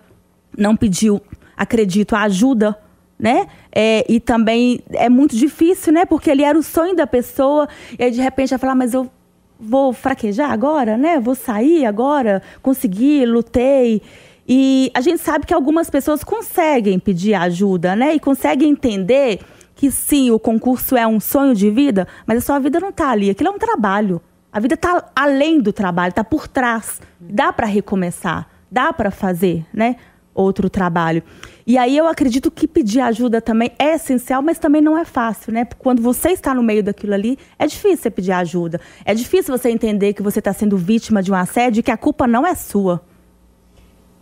não 0.57 0.75
pediu, 0.75 1.21
acredito, 1.55 2.15
a 2.15 2.23
ajuda 2.23 2.77
né? 3.19 3.47
É, 3.69 4.05
e 4.07 4.19
também 4.19 4.79
é 4.91 5.09
muito 5.09 5.35
difícil, 5.35 5.91
né? 5.91 6.05
Porque 6.05 6.31
ele 6.31 6.41
era 6.41 6.57
o 6.57 6.63
sonho 6.63 6.95
da 6.95 7.05
pessoa, 7.05 7.67
e 7.97 8.03
aí 8.03 8.11
de 8.11 8.21
repente 8.21 8.53
ela 8.53 8.59
fala, 8.59 8.71
ah, 8.71 8.75
mas 8.75 8.93
eu 8.93 9.11
vou 9.59 9.91
fraquejar 9.91 10.51
agora, 10.51 10.97
né? 10.97 11.19
Vou 11.19 11.35
sair 11.35 11.85
agora, 11.85 12.41
consegui, 12.61 13.25
lutei. 13.25 14.01
E 14.47 14.89
a 14.93 15.01
gente 15.01 15.21
sabe 15.21 15.45
que 15.45 15.53
algumas 15.53 15.89
pessoas 15.89 16.23
conseguem 16.23 16.97
pedir 16.97 17.33
ajuda, 17.33 17.95
né? 17.95 18.15
E 18.15 18.19
conseguem 18.19 18.69
entender 18.69 19.39
que 19.75 19.91
sim, 19.91 20.31
o 20.31 20.39
concurso 20.39 20.95
é 20.95 21.05
um 21.05 21.19
sonho 21.19 21.53
de 21.53 21.69
vida, 21.69 22.07
mas 22.25 22.39
a 22.39 22.41
sua 22.41 22.59
vida 22.59 22.79
não 22.79 22.89
está 22.89 23.09
ali. 23.09 23.29
Aquilo 23.29 23.49
é 23.49 23.51
um 23.51 23.59
trabalho. 23.59 24.21
A 24.51 24.59
vida 24.59 24.73
está 24.73 25.11
além 25.15 25.61
do 25.61 25.71
trabalho, 25.71 26.09
está 26.09 26.23
por 26.23 26.47
trás. 26.47 27.01
Dá 27.19 27.53
para 27.53 27.67
recomeçar, 27.67 28.49
dá 28.71 28.91
para 28.91 29.11
fazer, 29.11 29.65
né? 29.73 29.95
outro 30.39 30.69
trabalho. 30.69 31.21
E 31.65 31.77
aí 31.77 31.97
eu 31.97 32.07
acredito 32.07 32.49
que 32.49 32.67
pedir 32.67 32.99
ajuda 32.99 33.41
também 33.41 33.71
é 33.77 33.95
essencial, 33.95 34.41
mas 34.41 34.57
também 34.57 34.81
não 34.81 34.97
é 34.97 35.05
fácil, 35.05 35.53
né? 35.53 35.65
Porque 35.65 35.83
quando 35.83 36.01
você 36.01 36.29
está 36.29 36.53
no 36.53 36.63
meio 36.63 36.83
daquilo 36.83 37.13
ali, 37.13 37.37
é 37.57 37.67
difícil 37.67 37.97
você 37.97 38.09
pedir 38.09 38.31
ajuda. 38.31 38.79
É 39.05 39.13
difícil 39.13 39.55
você 39.55 39.69
entender 39.69 40.13
que 40.13 40.23
você 40.23 40.39
está 40.39 40.53
sendo 40.53 40.77
vítima 40.77 41.21
de 41.21 41.31
um 41.31 41.35
assédio 41.35 41.81
e 41.81 41.83
que 41.83 41.91
a 41.91 41.97
culpa 41.97 42.25
não 42.25 42.45
é 42.45 42.55
sua. 42.55 43.01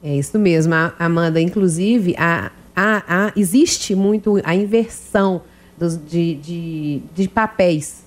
É 0.04 0.16
isso 0.16 0.38
mesmo, 0.38 0.74
Amanda. 1.00 1.40
Inclusive, 1.40 2.16
a, 2.18 2.52
a, 2.76 3.28
a 3.28 3.32
existe 3.36 3.96
muito 3.96 4.40
a 4.44 4.54
inversão 4.54 5.42
dos, 5.78 5.98
de, 5.98 6.36
de, 6.36 7.02
de 7.14 7.28
papéis. 7.28 8.06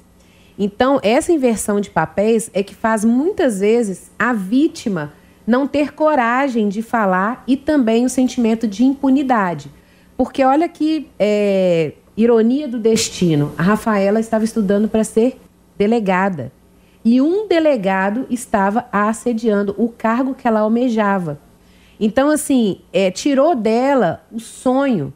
Então, 0.59 1.01
essa 1.03 1.33
inversão 1.33 1.81
de 1.81 1.89
papéis 1.89 2.51
é 2.53 2.63
que 2.63 2.75
faz 2.75 3.05
muitas 3.05 3.61
vezes 3.61 4.11
a 4.19 4.33
vítima 4.33 5.13
não 5.51 5.67
ter 5.67 5.93
coragem 5.93 6.69
de 6.69 6.81
falar 6.81 7.43
e 7.45 7.57
também 7.57 8.05
o 8.05 8.09
sentimento 8.09 8.69
de 8.69 8.85
impunidade. 8.85 9.69
Porque 10.17 10.45
olha 10.45 10.69
que 10.69 11.11
é, 11.19 11.95
ironia 12.17 12.69
do 12.69 12.79
destino. 12.79 13.53
A 13.59 13.63
Rafaela 13.65 14.21
estava 14.21 14.45
estudando 14.45 14.89
para 14.89 15.03
ser 15.03 15.41
delegada. 15.77 16.53
E 17.05 17.21
um 17.21 17.49
delegado 17.49 18.27
estava 18.31 18.87
assediando 18.93 19.75
o 19.77 19.89
cargo 19.89 20.35
que 20.35 20.47
ela 20.47 20.61
almejava. 20.61 21.41
Então, 21.99 22.31
assim, 22.31 22.83
é, 22.93 23.11
tirou 23.11 23.57
dela 23.57 24.23
o 24.31 24.39
sonho 24.39 25.13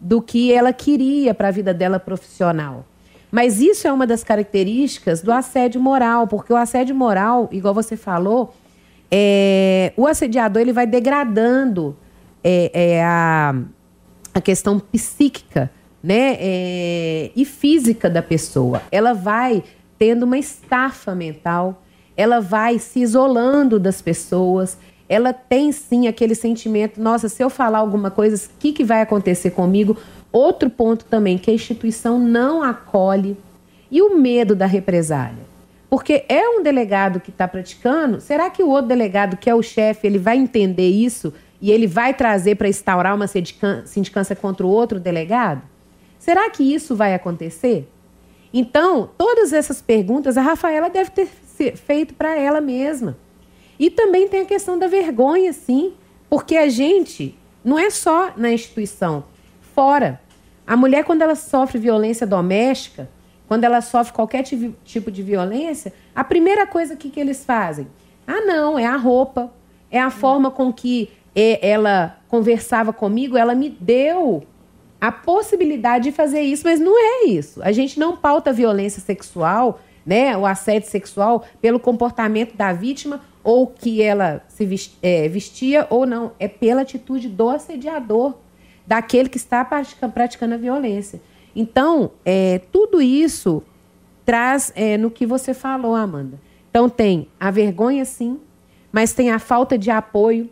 do 0.00 0.22
que 0.22 0.52
ela 0.52 0.72
queria 0.72 1.34
para 1.34 1.48
a 1.48 1.50
vida 1.50 1.74
dela 1.74 1.98
profissional. 1.98 2.86
Mas 3.28 3.60
isso 3.60 3.88
é 3.88 3.92
uma 3.92 4.06
das 4.06 4.22
características 4.22 5.20
do 5.20 5.32
assédio 5.32 5.80
moral, 5.80 6.28
porque 6.28 6.52
o 6.52 6.56
assédio 6.56 6.94
moral, 6.94 7.48
igual 7.50 7.74
você 7.74 7.96
falou, 7.96 8.54
é, 9.10 9.92
o 9.96 10.06
assediador 10.06 10.60
ele 10.60 10.72
vai 10.72 10.86
degradando 10.86 11.96
é, 12.42 12.70
é 12.72 13.04
a, 13.04 13.54
a 14.32 14.40
questão 14.40 14.78
psíquica 14.78 15.70
né, 16.02 16.36
é, 16.38 17.30
e 17.34 17.44
física 17.44 18.10
da 18.10 18.22
pessoa. 18.22 18.82
Ela 18.92 19.14
vai 19.14 19.62
tendo 19.98 20.24
uma 20.24 20.36
estafa 20.36 21.14
mental, 21.14 21.82
ela 22.16 22.40
vai 22.40 22.78
se 22.78 23.00
isolando 23.00 23.78
das 23.78 24.02
pessoas, 24.02 24.76
ela 25.08 25.32
tem 25.32 25.72
sim 25.72 26.06
aquele 26.06 26.34
sentimento, 26.34 27.00
nossa, 27.00 27.28
se 27.28 27.42
eu 27.42 27.48
falar 27.48 27.78
alguma 27.78 28.10
coisa, 28.10 28.36
o 28.36 28.58
que, 28.58 28.72
que 28.72 28.84
vai 28.84 29.00
acontecer 29.00 29.50
comigo? 29.50 29.96
Outro 30.32 30.68
ponto 30.68 31.04
também, 31.04 31.38
que 31.38 31.50
a 31.50 31.54
instituição 31.54 32.18
não 32.18 32.62
acolhe. 32.62 33.36
E 33.90 34.02
o 34.02 34.18
medo 34.18 34.56
da 34.56 34.66
represália? 34.66 35.53
Porque 35.94 36.24
é 36.28 36.48
um 36.48 36.60
delegado 36.60 37.20
que 37.20 37.30
está 37.30 37.46
praticando, 37.46 38.20
será 38.20 38.50
que 38.50 38.60
o 38.64 38.68
outro 38.68 38.88
delegado, 38.88 39.36
que 39.36 39.48
é 39.48 39.54
o 39.54 39.62
chefe, 39.62 40.08
ele 40.08 40.18
vai 40.18 40.36
entender 40.36 40.88
isso 40.88 41.32
e 41.62 41.70
ele 41.70 41.86
vai 41.86 42.12
trazer 42.12 42.56
para 42.56 42.68
instaurar 42.68 43.14
uma 43.14 43.28
sindicância 43.28 44.34
contra 44.34 44.66
o 44.66 44.68
outro 44.68 44.98
delegado? 44.98 45.62
Será 46.18 46.50
que 46.50 46.64
isso 46.64 46.96
vai 46.96 47.14
acontecer? 47.14 47.88
Então, 48.52 49.10
todas 49.16 49.52
essas 49.52 49.80
perguntas 49.80 50.36
a 50.36 50.42
Rafaela 50.42 50.90
deve 50.90 51.12
ter 51.12 51.28
feito 51.76 52.12
para 52.14 52.36
ela 52.36 52.60
mesma. 52.60 53.16
E 53.78 53.88
também 53.88 54.26
tem 54.26 54.40
a 54.40 54.46
questão 54.46 54.76
da 54.76 54.88
vergonha, 54.88 55.52
sim, 55.52 55.92
porque 56.28 56.56
a 56.56 56.68
gente 56.68 57.38
não 57.64 57.78
é 57.78 57.88
só 57.88 58.32
na 58.36 58.50
instituição, 58.50 59.22
fora. 59.72 60.20
A 60.66 60.76
mulher, 60.76 61.04
quando 61.04 61.22
ela 61.22 61.36
sofre 61.36 61.78
violência 61.78 62.26
doméstica, 62.26 63.08
quando 63.46 63.64
ela 63.64 63.80
sofre 63.80 64.12
qualquer 64.12 64.42
tipo 64.42 65.10
de 65.10 65.22
violência, 65.22 65.92
a 66.14 66.24
primeira 66.24 66.66
coisa 66.66 66.96
que, 66.96 67.10
que 67.10 67.20
eles 67.20 67.44
fazem? 67.44 67.86
Ah, 68.26 68.40
não, 68.40 68.78
é 68.78 68.86
a 68.86 68.96
roupa, 68.96 69.52
é 69.90 70.00
a 70.00 70.10
forma 70.10 70.50
com 70.50 70.72
que 70.72 71.10
ela 71.34 72.16
conversava 72.28 72.92
comigo, 72.92 73.36
ela 73.36 73.54
me 73.54 73.68
deu 73.68 74.44
a 75.00 75.12
possibilidade 75.12 76.04
de 76.04 76.12
fazer 76.12 76.40
isso, 76.40 76.62
mas 76.64 76.80
não 76.80 76.96
é 76.96 77.26
isso. 77.26 77.62
A 77.62 77.72
gente 77.72 77.98
não 77.98 78.16
pauta 78.16 78.50
a 78.50 78.52
violência 78.52 79.02
sexual, 79.02 79.80
né, 80.06 80.36
o 80.36 80.46
assédio 80.46 80.88
sexual 80.88 81.44
pelo 81.60 81.80
comportamento 81.80 82.56
da 82.56 82.72
vítima 82.72 83.20
ou 83.42 83.66
que 83.66 84.02
ela 84.02 84.42
se 84.48 84.66
é, 85.02 85.28
vestia 85.28 85.86
ou 85.90 86.06
não, 86.06 86.32
é 86.38 86.48
pela 86.48 86.82
atitude 86.82 87.28
do 87.28 87.50
assediador, 87.50 88.34
daquele 88.86 89.28
que 89.28 89.36
está 89.36 89.64
praticando 89.64 90.54
a 90.54 90.58
violência. 90.58 91.20
Então, 91.54 92.10
é, 92.24 92.60
tudo 92.72 93.00
isso 93.00 93.62
traz 94.24 94.72
é, 94.74 94.96
no 94.96 95.10
que 95.10 95.26
você 95.26 95.54
falou, 95.54 95.94
Amanda. 95.94 96.40
Então, 96.70 96.88
tem 96.88 97.28
a 97.38 97.50
vergonha, 97.50 98.04
sim, 98.04 98.40
mas 98.90 99.12
tem 99.12 99.30
a 99.30 99.38
falta 99.38 99.78
de 99.78 99.90
apoio. 99.90 100.48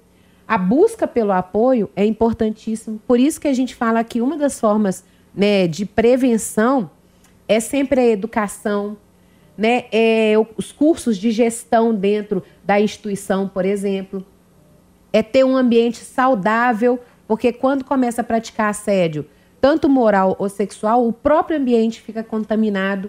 A 0.47 0.59
busca 0.59 1.09
pelo 1.09 1.33
apoio 1.33 1.91
é 1.97 2.05
importantíssimo. 2.05 3.01
Por 3.07 3.19
isso 3.19 3.41
que 3.41 3.49
a 3.49 3.53
gente 3.53 3.75
fala 3.75 4.05
que 4.05 4.21
uma 4.21 4.37
das 4.37 4.61
formas 4.61 5.05
né, 5.35 5.67
de 5.67 5.87
prevenção 5.87 6.91
é 7.49 7.59
sempre 7.59 8.01
a 8.01 8.09
educação, 8.09 8.97
né, 9.57 9.85
é 9.91 10.35
os 10.57 10.73
cursos 10.73 11.17
de 11.17 11.31
gestão 11.31 11.95
dentro 11.95 12.43
da 12.65 12.81
instituição, 12.81 13.49
por 13.49 13.65
exemplo. 13.65 14.25
É 15.13 15.23
ter 15.23 15.45
um 15.45 15.57
ambiente 15.57 15.99
saudável, 15.99 17.01
porque 17.27 17.53
quando 17.53 17.85
começa 17.85 18.21
a 18.21 18.25
praticar 18.25 18.71
assédio, 18.71 19.27
tanto 19.63 19.89
moral 19.89 20.35
ou 20.41 20.49
sexual, 20.49 21.07
o 21.07 21.13
próprio 21.13 21.57
ambiente 21.57 22.01
fica 22.03 22.25
contaminado. 22.25 23.09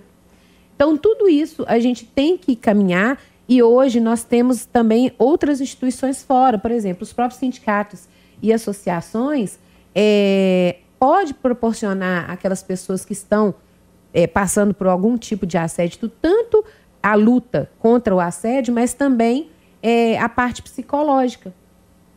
Então, 0.75 0.95
tudo 0.95 1.27
isso 1.27 1.65
a 1.67 1.79
gente 1.79 2.05
tem 2.05 2.37
que 2.37 2.55
caminhar 2.55 3.19
e 3.49 3.63
hoje 3.63 3.99
nós 3.99 4.23
temos 4.23 4.63
também 4.63 5.11
outras 5.17 5.59
instituições 5.59 6.21
fora, 6.23 6.59
por 6.59 6.69
exemplo, 6.69 7.01
os 7.01 7.11
próprios 7.11 7.39
sindicatos 7.39 8.07
e 8.39 8.53
associações 8.53 9.57
é, 9.95 10.77
pode 10.99 11.33
proporcionar 11.33 12.29
aquelas 12.29 12.61
pessoas 12.61 13.03
que 13.03 13.13
estão 13.13 13.55
é, 14.13 14.27
passando 14.27 14.75
por 14.75 14.85
algum 14.85 15.17
tipo 15.17 15.47
de 15.47 15.57
assédio, 15.57 16.07
tanto 16.21 16.63
a 17.01 17.15
luta 17.15 17.71
contra 17.79 18.13
o 18.13 18.19
assédio, 18.19 18.71
mas 18.71 18.93
também 18.93 19.49
é, 19.81 20.19
a 20.19 20.29
parte 20.29 20.61
psicológica, 20.61 21.51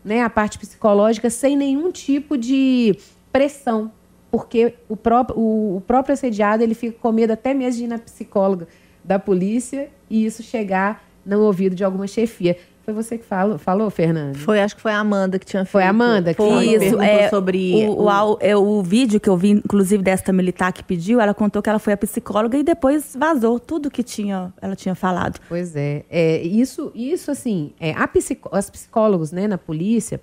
né? 0.04 0.22
A 0.22 0.28
parte 0.28 0.58
psicológica 0.58 1.30
sem 1.30 1.56
nenhum 1.56 1.90
tipo 1.90 2.36
de 2.36 2.98
pressão 3.32 3.90
porque 4.36 4.74
o 4.86 4.94
próprio, 4.94 5.38
o, 5.38 5.76
o 5.78 5.80
próprio 5.80 6.12
assediado 6.12 6.62
ele 6.62 6.74
fica 6.74 6.98
com 7.00 7.10
medo 7.10 7.32
até 7.32 7.54
mesmo 7.54 7.78
de 7.78 7.84
ir 7.84 7.86
na 7.86 7.98
psicóloga 7.98 8.68
da 9.02 9.18
polícia 9.18 9.88
e 10.10 10.26
isso 10.26 10.42
chegar 10.42 11.02
no 11.24 11.40
ouvido 11.40 11.74
de 11.74 11.82
alguma 11.82 12.06
chefia. 12.06 12.54
Foi 12.84 12.92
você 12.92 13.16
que 13.16 13.24
falou, 13.24 13.56
falou 13.56 13.88
Fernando? 13.88 14.36
Foi, 14.36 14.60
acho 14.60 14.76
que 14.76 14.82
foi 14.82 14.92
a 14.92 14.98
Amanda 14.98 15.38
que 15.38 15.46
tinha 15.46 15.64
feito. 15.64 15.72
Foi 15.72 15.82
a 15.84 15.88
Amanda 15.88 16.34
que 16.34 16.36
foi, 16.36 16.66
isso, 16.66 17.00
é, 17.00 17.30
sobre 17.30 17.86
o, 17.86 17.92
o, 17.92 18.04
o, 18.04 18.38
é, 18.38 18.54
o, 18.54 18.82
vídeo 18.82 19.18
que 19.18 19.30
eu 19.30 19.38
vi, 19.38 19.52
inclusive 19.52 20.02
desta 20.02 20.34
militar 20.34 20.70
que 20.70 20.84
pediu, 20.84 21.18
ela 21.18 21.32
contou 21.32 21.62
que 21.62 21.70
ela 21.70 21.78
foi 21.78 21.94
a 21.94 21.96
psicóloga 21.96 22.58
e 22.58 22.62
depois 22.62 23.16
vazou 23.18 23.58
tudo 23.58 23.90
que 23.90 24.02
tinha, 24.02 24.52
ela 24.60 24.76
tinha 24.76 24.94
falado. 24.94 25.40
Pois 25.48 25.74
é, 25.74 26.04
é 26.10 26.42
isso, 26.42 26.92
isso 26.94 27.30
assim, 27.30 27.72
é, 27.80 27.92
a 27.92 28.06
psico, 28.06 28.50
as 28.52 28.68
psicólogos, 28.68 29.32
né, 29.32 29.48
na 29.48 29.56
polícia 29.56 30.20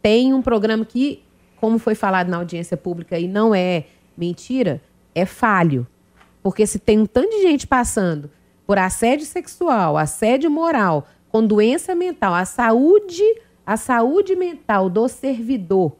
tem 0.00 0.32
um 0.32 0.40
programa 0.40 0.84
que, 0.84 1.24
como 1.60 1.78
foi 1.78 1.94
falado 1.94 2.28
na 2.28 2.38
audiência 2.38 2.76
pública 2.76 3.18
e 3.18 3.28
não 3.28 3.54
é 3.54 3.84
mentira, 4.16 4.82
é 5.14 5.26
falho, 5.26 5.86
porque 6.42 6.66
se 6.66 6.78
tem 6.78 6.98
um 6.98 7.06
tanto 7.06 7.30
de 7.30 7.42
gente 7.42 7.66
passando 7.66 8.30
por 8.66 8.78
assédio 8.78 9.26
sexual, 9.26 9.96
assédio 9.96 10.50
moral, 10.50 11.06
com 11.28 11.46
doença 11.46 11.94
mental, 11.94 12.34
a 12.34 12.44
saúde, 12.44 13.22
a 13.66 13.76
saúde 13.76 14.34
mental 14.34 14.88
do 14.88 15.06
servidor 15.08 15.92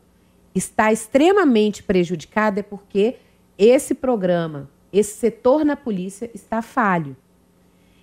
está 0.54 0.92
extremamente 0.92 1.82
prejudicada 1.82 2.60
é 2.60 2.62
porque 2.62 3.16
esse 3.58 3.94
programa, 3.94 4.68
esse 4.92 5.16
setor 5.16 5.64
na 5.64 5.76
polícia 5.76 6.30
está 6.34 6.62
falho. 6.62 7.16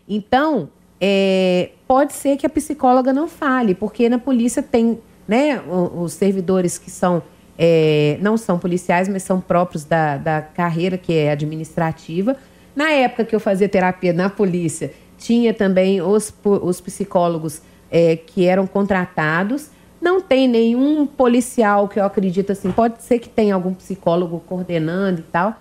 Então, 0.07 0.69
é, 1.01 1.71
pode 1.87 2.13
ser 2.13 2.37
que 2.37 2.45
a 2.45 2.49
psicóloga 2.49 3.11
não 3.11 3.27
fale, 3.27 3.75
porque 3.75 4.07
na 4.07 4.19
polícia 4.19 4.63
tem 4.63 4.99
né, 5.27 5.61
os, 5.61 6.13
servidores 6.13 6.77
que 6.77 6.89
são 6.89 7.21
é, 7.57 8.17
não 8.21 8.37
são 8.37 8.59
policiais, 8.59 9.07
mas 9.07 9.23
são 9.23 9.41
próprios 9.41 9.83
da, 9.83 10.17
da 10.17 10.41
carreira 10.41 10.97
que 10.97 11.13
é 11.13 11.31
administrativa. 11.31 12.35
Na 12.75 12.91
época 12.91 13.25
que 13.25 13.35
eu 13.35 13.39
fazia 13.39 13.67
terapia 13.67 14.13
na 14.13 14.29
polícia, 14.29 14.93
tinha 15.17 15.53
também 15.53 16.01
os, 16.01 16.31
os 16.43 16.79
psicólogos 16.79 17.61
é, 17.89 18.15
que 18.15 18.45
eram 18.45 18.67
contratados. 18.67 19.69
Não 19.99 20.21
tem 20.21 20.47
nenhum 20.47 21.07
policial 21.07 21.87
que 21.87 21.99
eu 21.99 22.05
acredito 22.05 22.51
assim. 22.51 22.71
Pode 22.71 23.01
ser 23.01 23.17
que 23.17 23.27
tenha 23.27 23.55
algum 23.55 23.73
psicólogo 23.73 24.43
coordenando 24.47 25.21
e 25.21 25.23
tal. 25.23 25.55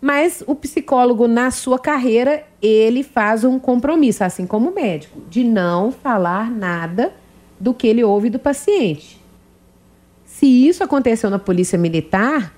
Mas 0.00 0.42
o 0.46 0.54
psicólogo, 0.54 1.28
na 1.28 1.50
sua 1.50 1.78
carreira, 1.78 2.44
ele 2.60 3.04
faz 3.04 3.44
um 3.44 3.58
compromisso, 3.58 4.24
assim 4.24 4.46
como 4.46 4.70
o 4.70 4.74
médico, 4.74 5.20
de 5.28 5.44
não 5.44 5.92
falar 5.92 6.50
nada 6.50 7.12
do 7.58 7.72
que 7.72 7.86
ele 7.86 8.02
ouve 8.02 8.28
do 8.28 8.38
paciente. 8.38 9.21
Se 10.42 10.48
isso 10.48 10.82
aconteceu 10.82 11.30
na 11.30 11.38
polícia 11.38 11.78
militar, 11.78 12.52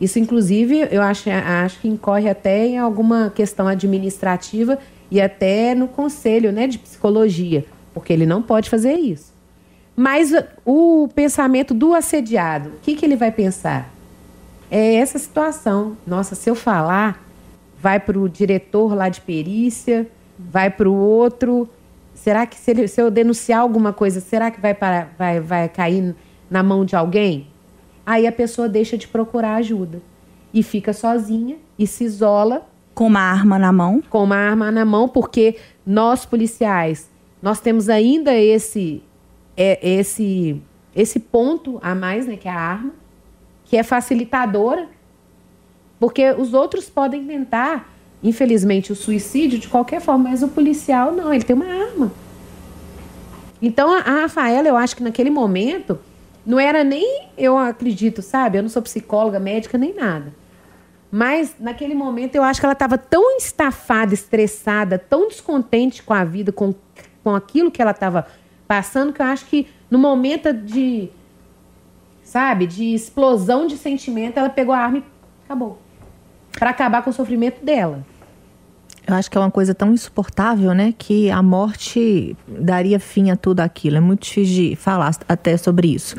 isso 0.00 0.18
inclusive 0.18 0.88
eu 0.90 1.02
acho, 1.02 1.28
acho 1.28 1.78
que 1.78 1.86
incorre 1.86 2.26
até 2.26 2.66
em 2.66 2.78
alguma 2.78 3.30
questão 3.34 3.68
administrativa 3.68 4.78
e 5.10 5.20
até 5.20 5.74
no 5.74 5.88
conselho 5.88 6.50
né, 6.50 6.66
de 6.66 6.78
psicologia, 6.78 7.66
porque 7.92 8.14
ele 8.14 8.24
não 8.24 8.40
pode 8.40 8.70
fazer 8.70 8.94
isso. 8.94 9.30
Mas 9.94 10.32
o 10.64 11.06
pensamento 11.14 11.74
do 11.74 11.92
assediado, 11.92 12.70
o 12.70 12.80
que, 12.80 12.94
que 12.94 13.04
ele 13.04 13.14
vai 13.14 13.30
pensar? 13.30 13.92
É 14.70 14.94
essa 14.94 15.18
situação. 15.18 15.98
Nossa, 16.06 16.34
se 16.34 16.48
eu 16.48 16.54
falar, 16.54 17.22
vai 17.78 18.00
para 18.00 18.18
o 18.18 18.26
diretor 18.26 18.94
lá 18.94 19.10
de 19.10 19.20
perícia, 19.20 20.08
vai 20.38 20.70
para 20.70 20.88
o 20.88 20.94
outro. 20.94 21.68
Será 22.14 22.46
que 22.46 22.56
se, 22.56 22.70
ele, 22.70 22.88
se, 22.88 23.02
eu 23.02 23.10
denunciar 23.10 23.60
alguma 23.60 23.92
coisa, 23.92 24.18
será 24.18 24.50
que 24.50 24.58
vai, 24.58 24.72
para, 24.72 25.08
vai, 25.18 25.40
vai 25.40 25.68
cair 25.68 26.16
na 26.50 26.62
mão 26.62 26.84
de 26.84 26.96
alguém? 26.96 27.46
Aí 28.04 28.26
a 28.26 28.32
pessoa 28.32 28.68
deixa 28.68 28.96
de 28.96 29.06
procurar 29.06 29.56
ajuda 29.56 30.00
e 30.52 30.62
fica 30.62 30.92
sozinha 30.92 31.56
e 31.78 31.86
se 31.86 32.04
isola 32.04 32.66
com 32.94 33.06
uma 33.06 33.20
arma 33.20 33.58
na 33.58 33.72
mão? 33.72 34.02
Com 34.10 34.24
uma 34.24 34.36
arma 34.36 34.72
na 34.72 34.84
mão, 34.84 35.08
porque 35.08 35.56
nós 35.86 36.26
policiais, 36.26 37.08
nós 37.40 37.60
temos 37.60 37.88
ainda 37.88 38.34
esse 38.34 39.02
é, 39.56 39.78
esse 39.88 40.60
esse 40.96 41.20
ponto 41.20 41.78
a 41.80 41.94
mais, 41.94 42.26
né, 42.26 42.36
que 42.36 42.48
é 42.48 42.50
a 42.50 42.58
arma, 42.58 42.92
que 43.64 43.76
é 43.76 43.84
facilitadora, 43.84 44.88
porque 46.00 46.32
os 46.32 46.54
outros 46.54 46.88
podem 46.88 47.24
tentar, 47.24 47.88
infelizmente, 48.20 48.90
o 48.90 48.96
suicídio 48.96 49.60
de 49.60 49.68
qualquer 49.68 50.00
forma, 50.00 50.30
mas 50.30 50.42
o 50.42 50.48
policial 50.48 51.12
não, 51.12 51.32
ele 51.32 51.44
tem 51.44 51.54
uma 51.54 51.66
arma. 51.66 52.10
Então 53.62 53.92
a, 53.92 53.98
a 53.98 54.22
Rafaela, 54.22 54.66
eu 54.66 54.76
acho 54.76 54.96
que 54.96 55.02
naquele 55.02 55.30
momento 55.30 56.00
não 56.48 56.58
era 56.58 56.82
nem, 56.82 57.28
eu 57.36 57.58
acredito, 57.58 58.22
sabe? 58.22 58.56
Eu 58.56 58.62
não 58.62 58.70
sou 58.70 58.80
psicóloga, 58.80 59.38
médica 59.38 59.76
nem 59.76 59.94
nada. 59.94 60.32
Mas 61.10 61.54
naquele 61.60 61.94
momento 61.94 62.36
eu 62.36 62.42
acho 62.42 62.58
que 62.58 62.64
ela 62.64 62.72
estava 62.72 62.96
tão 62.96 63.36
estafada, 63.36 64.14
estressada, 64.14 64.98
tão 64.98 65.28
descontente 65.28 66.02
com 66.02 66.14
a 66.14 66.24
vida, 66.24 66.50
com, 66.50 66.74
com 67.22 67.34
aquilo 67.34 67.70
que 67.70 67.82
ela 67.82 67.90
estava 67.90 68.26
passando, 68.66 69.12
que 69.12 69.20
eu 69.20 69.26
acho 69.26 69.44
que 69.44 69.66
no 69.90 69.98
momento 69.98 70.50
de, 70.50 71.10
sabe, 72.22 72.66
de 72.66 72.94
explosão 72.94 73.66
de 73.66 73.76
sentimento, 73.76 74.38
ela 74.38 74.48
pegou 74.48 74.74
a 74.74 74.78
arma 74.78 74.98
e 74.98 75.04
acabou. 75.44 75.78
Para 76.52 76.70
acabar 76.70 77.02
com 77.02 77.10
o 77.10 77.12
sofrimento 77.12 77.62
dela. 77.62 78.06
Eu 79.08 79.14
acho 79.14 79.30
que 79.30 79.38
é 79.38 79.40
uma 79.40 79.50
coisa 79.50 79.74
tão 79.74 79.94
insuportável, 79.94 80.74
né? 80.74 80.94
Que 80.98 81.30
a 81.30 81.42
morte 81.42 82.36
daria 82.46 83.00
fim 83.00 83.30
a 83.30 83.36
tudo 83.36 83.60
aquilo. 83.60 83.96
É 83.96 84.00
muito 84.00 84.24
difícil 84.24 84.70
de 84.70 84.76
falar 84.76 85.16
até 85.26 85.56
sobre 85.56 85.88
isso. 85.88 86.14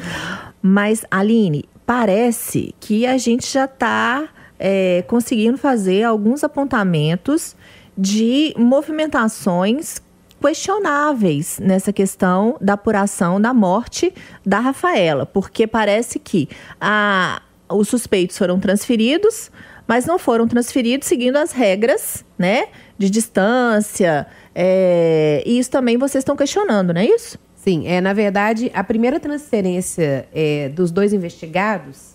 Mas, 0.59 1.05
Aline, 1.11 1.65
parece 1.85 2.73
que 2.79 3.05
a 3.05 3.15
gente 3.15 3.45
já 3.45 3.65
está 3.65 4.27
é, 4.57 5.03
conseguindo 5.07 5.55
fazer 5.55 6.03
alguns 6.03 6.43
apontamentos 6.43 7.55
de 7.95 8.55
movimentações 8.57 10.01
questionáveis 10.41 11.59
nessa 11.61 11.93
questão 11.93 12.57
da 12.59 12.73
apuração 12.73 13.39
da 13.39 13.53
morte 13.53 14.11
da 14.43 14.59
Rafaela, 14.59 15.27
porque 15.27 15.67
parece 15.67 16.17
que 16.17 16.49
a, 16.81 17.41
os 17.69 17.87
suspeitos 17.87 18.37
foram 18.37 18.59
transferidos, 18.59 19.51
mas 19.89 20.05
não 20.05 20.19
foram 20.19 20.47
transferidos 20.47 21.07
seguindo 21.07 21.37
as 21.37 21.51
regras, 21.51 22.23
né, 22.37 22.67
de 22.95 23.09
distância. 23.09 24.27
É, 24.53 25.41
e 25.43 25.57
isso 25.57 25.71
também 25.71 25.97
vocês 25.97 26.21
estão 26.21 26.35
questionando, 26.35 26.93
não 26.93 27.01
é 27.01 27.05
isso? 27.07 27.39
Sim, 27.55 27.87
é 27.87 27.99
na 27.99 28.13
verdade 28.13 28.69
a 28.75 28.83
primeira 28.83 29.19
transferência 29.19 30.29
é, 30.31 30.69
dos 30.69 30.91
dois 30.91 31.11
investigados, 31.11 32.13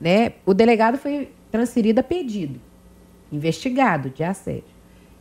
né, 0.00 0.32
o 0.46 0.54
delegado 0.54 0.96
foi 0.96 1.28
transferido 1.50 2.00
a 2.00 2.02
pedido, 2.02 2.58
investigado 3.30 4.08
de 4.08 4.24
assédio. 4.24 4.64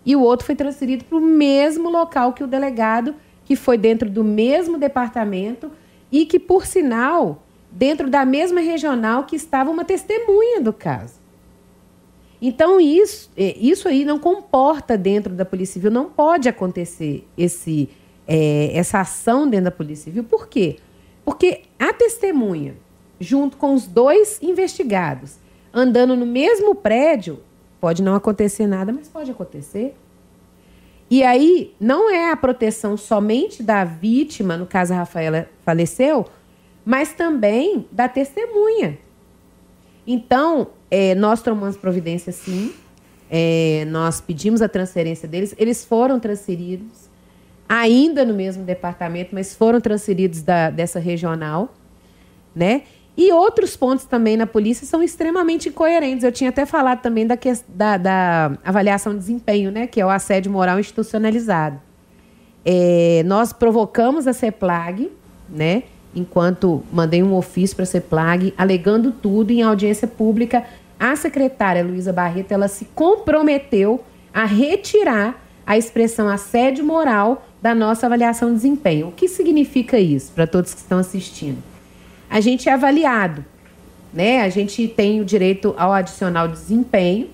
E 0.06 0.16
o 0.16 0.22
outro 0.22 0.46
foi 0.46 0.56
transferido 0.56 1.04
para 1.04 1.18
o 1.18 1.22
mesmo 1.22 1.90
local 1.90 2.32
que 2.32 2.42
o 2.42 2.48
delegado, 2.48 3.14
que 3.44 3.58
foi 3.58 3.78
dentro 3.78 4.10
do 4.10 4.24
mesmo 4.24 4.78
departamento 4.78 5.70
e 6.10 6.26
que, 6.26 6.40
por 6.40 6.66
sinal, 6.66 7.44
dentro 7.70 8.10
da 8.10 8.24
mesma 8.24 8.62
regional 8.62 9.26
que 9.26 9.36
estava 9.36 9.70
uma 9.70 9.84
testemunha 9.84 10.62
do 10.62 10.72
caso. 10.72 11.21
Então, 12.42 12.82
isso, 12.82 13.30
é, 13.38 13.56
isso 13.58 13.88
aí 13.88 14.04
não 14.04 14.18
comporta 14.18 14.98
dentro 14.98 15.34
da 15.34 15.46
Polícia 15.46 15.74
Civil, 15.74 15.92
não 15.92 16.10
pode 16.10 16.50
acontecer 16.50 17.28
esse, 17.38 17.88
é, 18.28 18.72
essa 18.74 19.02
ação 19.02 19.48
dentro 19.48 19.66
da 19.66 19.72
Polícia 19.72 20.06
Civil. 20.06 20.24
Por 20.24 20.48
quê? 20.48 20.78
Porque 21.24 21.62
a 21.78 21.94
testemunha, 21.94 22.76
junto 23.20 23.58
com 23.58 23.76
os 23.76 23.86
dois 23.86 24.42
investigados, 24.42 25.36
andando 25.72 26.16
no 26.16 26.26
mesmo 26.26 26.74
prédio, 26.74 27.40
pode 27.80 28.02
não 28.02 28.16
acontecer 28.16 28.66
nada, 28.66 28.92
mas 28.92 29.08
pode 29.08 29.30
acontecer. 29.30 29.96
E 31.12 31.24
aí, 31.24 31.76
não 31.80 32.10
é 32.10 32.32
a 32.32 32.38
proteção 32.38 32.98
somente 32.98 33.62
da 33.62 33.84
vítima, 33.84 34.58
no 34.58 34.66
caso 34.66 34.94
a 34.94 34.98
Rafaela 34.98 35.48
faleceu, 35.64 36.26
mas 36.84 37.14
também 37.14 37.86
da 37.92 38.08
testemunha. 38.10 38.98
Então, 40.06 40.68
é, 40.90 41.16
nós 41.16 41.42
tomamos 41.42 41.78
providência 41.78 42.32
sim, 42.32 42.74
é, 43.30 43.86
nós 43.90 44.20
pedimos 44.20 44.62
a 44.62 44.68
transferência 44.68 45.28
deles, 45.28 45.56
eles 45.58 45.86
foram 45.86 46.20
transferidos, 46.20 47.10
ainda 47.68 48.26
no 48.26 48.34
mesmo 48.34 48.64
departamento, 48.64 49.30
mas 49.34 49.56
foram 49.56 49.80
transferidos 49.80 50.42
da, 50.42 50.70
dessa 50.70 51.00
regional, 51.00 51.74
né? 52.54 52.84
E 53.16 53.32
outros 53.32 53.76
pontos 53.76 54.06
também 54.06 54.36
na 54.36 54.48
polícia 54.48 54.86
são 54.88 55.04
extremamente 55.04 55.70
incoerentes. 55.70 56.24
Eu 56.24 56.32
tinha 56.32 56.50
até 56.50 56.66
falado 56.66 57.02
também 57.02 57.28
da, 57.28 57.38
da, 57.68 57.98
da 57.98 58.58
avaliação 58.64 59.14
de 59.14 59.20
desempenho, 59.20 59.70
né? 59.70 59.86
Que 59.86 60.02
é 60.02 60.06
o 60.06 60.10
assédio 60.10 60.52
moral 60.52 60.80
institucionalizado. 60.80 61.80
É, 62.66 63.22
nós 63.26 63.52
provocamos 63.52 64.28
a 64.28 64.34
CEPLAG, 64.34 65.12
né? 65.50 65.84
Enquanto 66.16 66.84
mandei 66.92 67.24
um 67.24 67.34
ofício 67.36 67.76
para 67.76 67.84
a 67.84 67.88
CEPLAG, 67.88 68.54
alegando 68.58 69.12
tudo 69.12 69.52
em 69.52 69.62
audiência 69.62 70.08
pública, 70.08 70.64
a 71.00 71.16
secretária 71.16 71.84
Luísa 71.84 72.12
Barreto, 72.12 72.52
ela 72.52 72.68
se 72.68 72.86
comprometeu 72.94 74.04
a 74.34 74.46
retirar 74.46 75.42
a 75.66 75.78
expressão 75.78 76.28
assédio 76.28 76.86
moral 76.86 77.48
da 77.62 77.74
nossa 77.74 78.06
avaliação 78.06 78.50
de 78.50 78.56
desempenho. 78.56 79.08
O 79.08 79.12
que 79.12 79.28
significa 79.28 80.00
isso 80.00 80.32
para 80.34 80.46
todos 80.46 80.74
que 80.74 80.80
estão 80.80 80.98
assistindo? 80.98 81.72
a 82.32 82.40
gente 82.40 82.70
é 82.70 82.74
avaliado. 82.74 83.44
Né? 84.14 84.42
A 84.42 84.48
gente 84.48 84.88
tem 84.88 85.20
o 85.20 85.26
direito 85.26 85.76
ao 85.78 85.92
adicional 85.92 86.48
de 86.48 86.54
desempenho, 86.54 87.30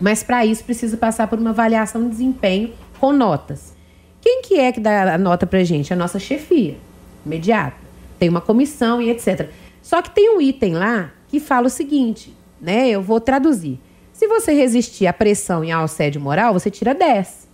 mas 0.00 0.24
para 0.24 0.44
isso 0.44 0.64
precisa 0.64 0.96
passar 0.96 1.28
por 1.28 1.38
uma 1.38 1.50
avaliação 1.50 2.02
de 2.02 2.08
desempenho 2.08 2.72
com 2.98 3.12
notas. 3.12 3.72
Quem 4.20 4.42
que 4.42 4.58
é 4.58 4.72
que 4.72 4.80
dá 4.80 5.14
a 5.14 5.18
nota 5.18 5.46
pra 5.46 5.62
gente? 5.62 5.92
A 5.92 5.96
nossa 5.96 6.18
chefia, 6.18 6.76
imediata. 7.24 7.83
Tem 8.18 8.28
uma 8.28 8.40
comissão 8.40 9.00
e 9.00 9.10
etc. 9.10 9.50
Só 9.82 10.00
que 10.00 10.10
tem 10.10 10.36
um 10.36 10.40
item 10.40 10.74
lá 10.74 11.12
que 11.28 11.40
fala 11.40 11.66
o 11.66 11.70
seguinte, 11.70 12.34
né? 12.60 12.88
Eu 12.88 13.02
vou 13.02 13.20
traduzir. 13.20 13.80
Se 14.12 14.26
você 14.26 14.52
resistir 14.52 15.06
à 15.06 15.12
pressão 15.12 15.64
e 15.64 15.72
ao 15.72 15.84
assédio 15.84 16.20
moral, 16.20 16.52
você 16.52 16.70
tira 16.70 16.94
10. 16.94 17.48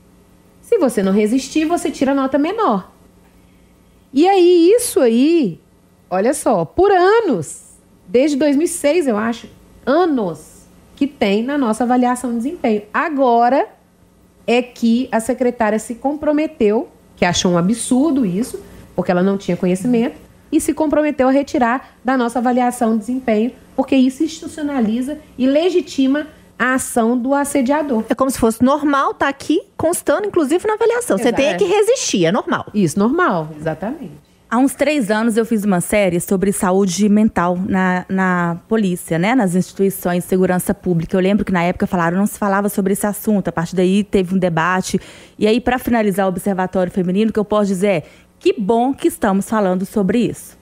Se 0.60 0.78
você 0.78 1.02
não 1.02 1.12
resistir, 1.12 1.64
você 1.64 1.90
tira 1.90 2.14
nota 2.14 2.38
menor. 2.38 2.92
E 4.12 4.28
aí, 4.28 4.70
isso 4.76 5.00
aí, 5.00 5.60
olha 6.08 6.34
só, 6.34 6.64
por 6.64 6.90
anos, 6.90 7.62
desde 8.06 8.36
2006, 8.36 9.06
eu 9.06 9.16
acho, 9.16 9.48
anos 9.86 10.66
que 10.96 11.06
tem 11.06 11.42
na 11.42 11.56
nossa 11.56 11.84
avaliação 11.84 12.30
de 12.30 12.36
desempenho. 12.36 12.82
Agora 12.92 13.68
é 14.46 14.60
que 14.60 15.08
a 15.10 15.18
secretária 15.18 15.78
se 15.78 15.94
comprometeu, 15.94 16.88
que 17.16 17.24
achou 17.24 17.52
um 17.52 17.58
absurdo 17.58 18.26
isso, 18.26 18.60
porque 18.94 19.10
ela 19.10 19.22
não 19.22 19.38
tinha 19.38 19.56
conhecimento, 19.56 20.20
e 20.52 20.60
se 20.60 20.74
comprometeu 20.74 21.28
a 21.28 21.30
retirar 21.30 21.94
da 22.04 22.16
nossa 22.16 22.38
avaliação 22.38 22.92
de 22.92 23.00
desempenho, 23.00 23.52
porque 23.76 23.96
isso 23.96 24.22
institucionaliza 24.22 25.18
e 25.38 25.46
legitima 25.46 26.26
a 26.58 26.74
ação 26.74 27.16
do 27.16 27.32
assediador. 27.32 28.04
É 28.08 28.14
como 28.14 28.30
se 28.30 28.38
fosse 28.38 28.62
normal, 28.62 29.14
tá 29.14 29.28
aqui 29.28 29.62
constando, 29.76 30.26
inclusive 30.26 30.66
na 30.66 30.74
avaliação. 30.74 31.16
Exato. 31.16 31.22
Você 31.22 31.32
tem 31.32 31.56
que 31.56 31.64
resistir, 31.64 32.26
é 32.26 32.32
normal. 32.32 32.66
Isso, 32.74 32.98
normal, 32.98 33.48
exatamente. 33.56 34.30
Há 34.50 34.58
uns 34.58 34.74
três 34.74 35.12
anos 35.12 35.36
eu 35.36 35.46
fiz 35.46 35.64
uma 35.64 35.80
série 35.80 36.18
sobre 36.18 36.52
saúde 36.52 37.08
mental 37.08 37.56
na, 37.56 38.04
na 38.08 38.60
polícia, 38.68 39.16
né? 39.16 39.32
Nas 39.32 39.54
instituições 39.54 40.24
de 40.24 40.28
segurança 40.28 40.74
pública. 40.74 41.16
Eu 41.16 41.20
lembro 41.20 41.44
que 41.44 41.52
na 41.52 41.62
época 41.62 41.86
falaram, 41.86 42.18
não 42.18 42.26
se 42.26 42.36
falava 42.36 42.68
sobre 42.68 42.92
esse 42.92 43.06
assunto. 43.06 43.46
A 43.46 43.52
partir 43.52 43.76
daí 43.76 44.02
teve 44.02 44.34
um 44.34 44.38
debate. 44.38 45.00
E 45.38 45.46
aí, 45.46 45.60
para 45.60 45.78
finalizar 45.78 46.26
o 46.26 46.30
Observatório 46.30 46.92
Feminino, 46.92 47.30
o 47.30 47.32
que 47.32 47.38
eu 47.38 47.44
posso 47.44 47.68
dizer 47.68 47.88
é 47.88 48.02
que 48.40 48.54
bom 48.58 48.92
que 48.92 49.06
estamos 49.06 49.48
falando 49.48 49.86
sobre 49.86 50.18
isso. 50.18 50.58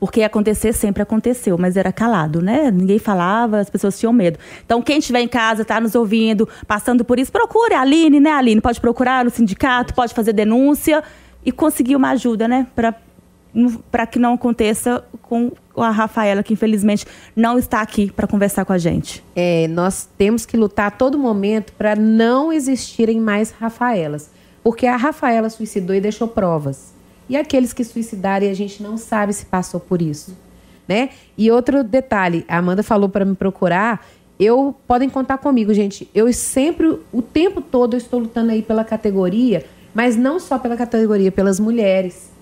Porque 0.00 0.22
acontecer 0.22 0.72
sempre 0.72 1.02
aconteceu, 1.02 1.56
mas 1.56 1.76
era 1.76 1.92
calado, 1.92 2.42
né? 2.42 2.70
Ninguém 2.70 2.98
falava, 2.98 3.60
as 3.60 3.70
pessoas 3.70 3.98
tinham 3.98 4.12
medo. 4.12 4.38
Então, 4.64 4.82
quem 4.82 4.98
estiver 4.98 5.20
em 5.20 5.28
casa, 5.28 5.62
está 5.62 5.80
nos 5.80 5.94
ouvindo, 5.94 6.48
passando 6.66 7.04
por 7.04 7.18
isso, 7.18 7.30
procure 7.30 7.74
a 7.74 7.82
Aline, 7.82 8.18
né, 8.18 8.30
Aline? 8.30 8.60
Pode 8.60 8.80
procurar 8.80 9.24
no 9.24 9.30
sindicato, 9.30 9.94
pode 9.94 10.12
fazer 10.12 10.32
denúncia 10.32 11.04
e 11.44 11.52
conseguir 11.52 11.96
uma 11.96 12.10
ajuda, 12.10 12.48
né? 12.48 12.66
Para 12.74 14.06
que 14.06 14.18
não 14.18 14.34
aconteça 14.34 15.02
com 15.22 15.52
a 15.74 15.90
Rafaela, 15.90 16.42
que 16.42 16.52
infelizmente 16.52 17.06
não 17.34 17.58
está 17.58 17.80
aqui 17.80 18.10
para 18.10 18.26
conversar 18.26 18.64
com 18.64 18.72
a 18.72 18.78
gente. 18.78 19.24
É, 19.34 19.66
nós 19.68 20.08
temos 20.18 20.44
que 20.44 20.56
lutar 20.56 20.88
a 20.88 20.90
todo 20.90 21.18
momento 21.18 21.72
para 21.72 21.96
não 21.96 22.52
existirem 22.52 23.18
mais 23.18 23.50
Rafaelas. 23.50 24.35
Porque 24.66 24.84
a 24.88 24.96
Rafaela 24.96 25.48
suicidou 25.48 25.94
e 25.94 26.00
deixou 26.00 26.26
provas. 26.26 26.92
E 27.28 27.36
aqueles 27.36 27.72
que 27.72 27.84
suicidaram 27.84 28.50
a 28.50 28.52
gente 28.52 28.82
não 28.82 28.96
sabe 28.96 29.32
se 29.32 29.46
passou 29.46 29.78
por 29.78 30.02
isso, 30.02 30.36
né? 30.88 31.10
E 31.38 31.52
outro 31.52 31.84
detalhe, 31.84 32.44
a 32.48 32.58
Amanda 32.58 32.82
falou 32.82 33.08
para 33.08 33.24
me 33.24 33.36
procurar, 33.36 34.04
eu 34.40 34.74
podem 34.84 35.08
contar 35.08 35.38
comigo, 35.38 35.72
gente. 35.72 36.10
Eu 36.12 36.32
sempre, 36.32 36.98
o 37.12 37.22
tempo 37.22 37.60
todo, 37.60 37.94
eu 37.94 37.98
estou 37.98 38.18
lutando 38.18 38.50
aí 38.50 38.60
pela 38.60 38.82
categoria, 38.82 39.64
mas 39.94 40.16
não 40.16 40.40
só 40.40 40.58
pela 40.58 40.76
categoria, 40.76 41.30
pelas 41.30 41.60
mulheres. 41.60 42.32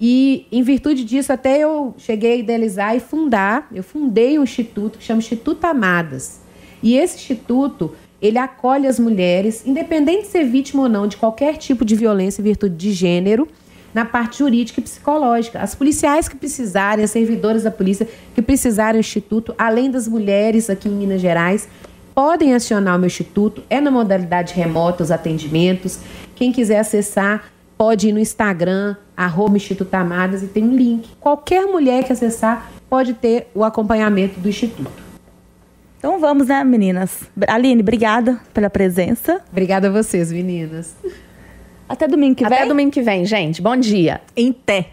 E 0.00 0.48
em 0.50 0.64
virtude 0.64 1.04
disso, 1.04 1.32
até 1.32 1.60
eu 1.60 1.94
cheguei 1.96 2.32
a 2.32 2.36
idealizar 2.38 2.96
e 2.96 2.98
fundar, 2.98 3.68
eu 3.72 3.84
fundei 3.84 4.36
um 4.36 4.42
instituto 4.42 4.98
que 4.98 5.04
chama 5.04 5.20
Instituto 5.20 5.64
Amadas. 5.64 6.40
E 6.82 6.96
esse 6.96 7.18
instituto, 7.18 7.94
ele 8.20 8.38
acolhe 8.38 8.86
as 8.86 8.98
mulheres, 8.98 9.64
independente 9.66 10.22
de 10.22 10.28
ser 10.28 10.44
vítima 10.44 10.82
ou 10.82 10.88
não 10.88 11.06
de 11.06 11.16
qualquer 11.16 11.56
tipo 11.56 11.84
de 11.84 11.94
violência 11.94 12.40
em 12.40 12.44
virtude 12.44 12.74
de 12.74 12.92
gênero, 12.92 13.46
na 13.94 14.04
parte 14.04 14.38
jurídica 14.38 14.80
e 14.80 14.82
psicológica. 14.82 15.60
As 15.60 15.74
policiais 15.74 16.28
que 16.28 16.36
precisarem, 16.36 17.04
as 17.04 17.10
servidoras 17.10 17.62
da 17.62 17.70
polícia 17.70 18.08
que 18.34 18.42
precisarem 18.42 19.00
do 19.00 19.04
instituto, 19.04 19.54
além 19.56 19.90
das 19.90 20.06
mulheres 20.06 20.68
aqui 20.68 20.88
em 20.88 20.92
Minas 20.92 21.20
Gerais, 21.20 21.68
podem 22.14 22.54
acionar 22.54 22.96
o 22.96 22.98
meu 22.98 23.06
instituto. 23.06 23.62
É 23.70 23.80
na 23.80 23.90
modalidade 23.90 24.52
remota 24.54 25.04
os 25.04 25.10
atendimentos. 25.10 26.00
Quem 26.34 26.52
quiser 26.52 26.80
acessar, 26.80 27.44
pode 27.76 28.08
ir 28.08 28.12
no 28.12 28.18
Instagram, 28.18 28.96
arroba 29.16 29.56
Instituto 29.56 29.94
Amadas, 29.94 30.42
e 30.42 30.48
tem 30.48 30.64
um 30.64 30.76
link. 30.76 31.08
Qualquer 31.20 31.64
mulher 31.66 32.04
que 32.04 32.12
acessar 32.12 32.70
pode 32.90 33.14
ter 33.14 33.48
o 33.54 33.62
acompanhamento 33.62 34.40
do 34.40 34.48
Instituto. 34.48 35.07
Então 35.98 36.20
vamos, 36.20 36.46
né, 36.46 36.62
meninas? 36.62 37.28
Aline, 37.48 37.82
obrigada 37.82 38.38
pela 38.54 38.70
presença. 38.70 39.42
Obrigada 39.50 39.88
a 39.88 39.90
vocês, 39.90 40.32
meninas. 40.32 40.94
Até 41.88 42.06
domingo 42.06 42.36
que 42.36 42.44
vem. 42.44 42.58
Até 42.58 42.66
domingo 42.66 42.92
que 42.92 43.02
vem, 43.02 43.24
gente. 43.24 43.60
Bom 43.60 43.76
dia. 43.76 44.20
Em 44.36 44.52
té. 44.52 44.90